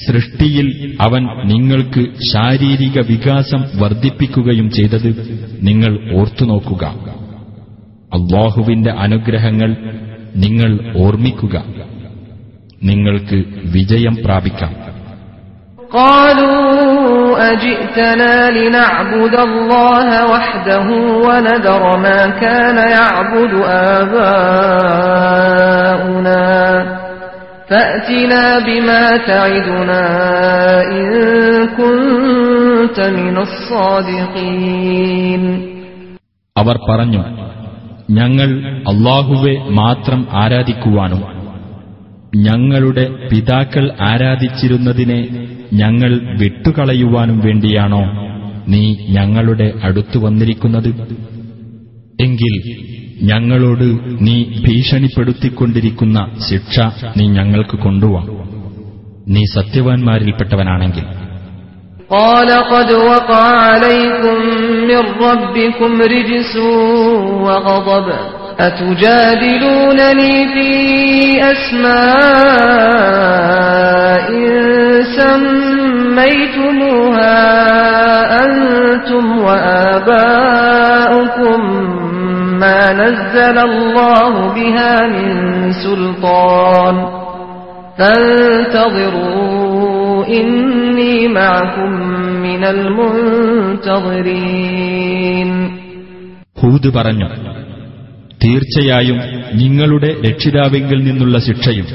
[0.07, 6.85] സൃഷ്ടിയിൽ അവൻ നിങ്ങൾക്ക് ശാരീരിക വികാസം വർദ്ധിപ്പിക്കുകയും ചെയ്തത് നിങ്ങൾ ഓർത്തുനോക്കുക
[8.13, 9.75] അള്ളാഹുവിന്റെ അനുഗ്രഹങ്ങൾ
[10.35, 11.63] നിങ്ങൾ ഓർമ്മിക്കുക.
[12.83, 14.83] നിങ്ങൾക്ക് വിജയം പ്രാപിക്കാം.
[26.05, 27.02] ൂനദറമാ
[27.68, 30.04] فأتنا بما تعدنا
[30.92, 31.06] إن
[31.78, 33.36] كنت من
[34.28, 35.42] الصادقين
[36.56, 37.22] അവർ പറഞ്ഞു
[38.10, 38.48] ഞങ്ങൾ
[38.92, 41.20] അള്ളാഹുവെ മാത്രം ആരാധിക്കുവാനും
[42.46, 45.20] ഞങ്ങളുടെ പിതാക്കൾ ആരാധിച്ചിരുന്നതിനെ
[45.72, 48.02] ഞങ്ങൾ വിട്ടുകളയുവാനും വേണ്ടിയാണോ
[48.68, 50.90] നീ ഞങ്ങളുടെ അടുത്തു വന്നിരിക്കുന്നത്
[52.18, 52.54] എങ്കിൽ
[53.22, 53.86] ഞങ്ങളോട്
[54.26, 56.76] നീ ഭീഷണിപ്പെടുത്തിക്കൊണ്ടിരിക്കുന്ന ശിക്ഷ
[57.16, 58.22] നീ ഞങ്ങൾക്ക് കൊണ്ടുവാ
[59.34, 61.06] നീ സത്യവാൻമാരിൽപ്പെട്ടവനാണെങ്കിൽ
[62.18, 64.36] قال قد وقع عليكم
[64.88, 66.54] من ربكم رجس
[67.44, 68.06] وغضب
[68.60, 70.68] أتجادلونني في
[72.98, 74.28] أسماء
[76.18, 77.38] سميتموها
[78.44, 79.24] أنتم
[80.28, 81.60] وآباؤكم
[82.60, 85.32] ما نزل الله بها من
[85.84, 86.96] سلطان
[88.88, 91.90] فانتظروا إني معكم
[92.46, 92.62] من
[94.18, 95.50] المنتظرين
[96.56, 97.28] ഹൂദ് പറഞ്ഞു
[98.44, 99.18] തീർച്ചയായും
[99.60, 101.86] നിങ്ങളുടെ രക്ഷിതാവിങ്കിൽ നിന്നുള്ള ശിക്ഷയും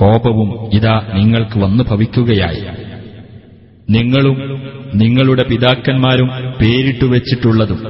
[0.00, 0.48] കോപവും
[0.78, 2.62] ഇതാ നിങ്ങൾക്ക് വന്നു ഭവിക്കുകയായി
[3.88, 4.36] നിങ്ങളും
[4.94, 6.28] നിങ്ങളുടെ പിതാക്കന്മാരും
[6.60, 7.80] പേരിട്ടു വെച്ചിട്ടുള്ളതും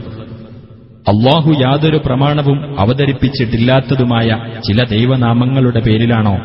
[1.07, 4.27] അള്ളാഹു യാതൊരു പ്രമാണവും അവതരിപ്പിച്ചിട്ടില്ലാത്തതുമായ
[4.67, 6.37] ചില ദൈവനാമങ്ങളുടെ പേരിലാണോ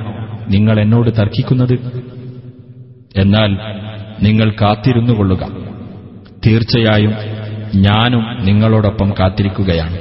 [0.49, 2.03] നിങ്ങൾ എന്നോട് തർക്കിക്കുന്നത്?
[3.17, 3.57] എന്നാൽ
[4.23, 5.49] നിങ്ങൾ കാത്തിരുന്നു കൊള്ളുക
[6.47, 7.15] തീർച്ചയായും
[7.75, 9.99] ഞാനും നിങ്ങളോടൊപ്പം കാത്തിരിക്കുകയാണ്.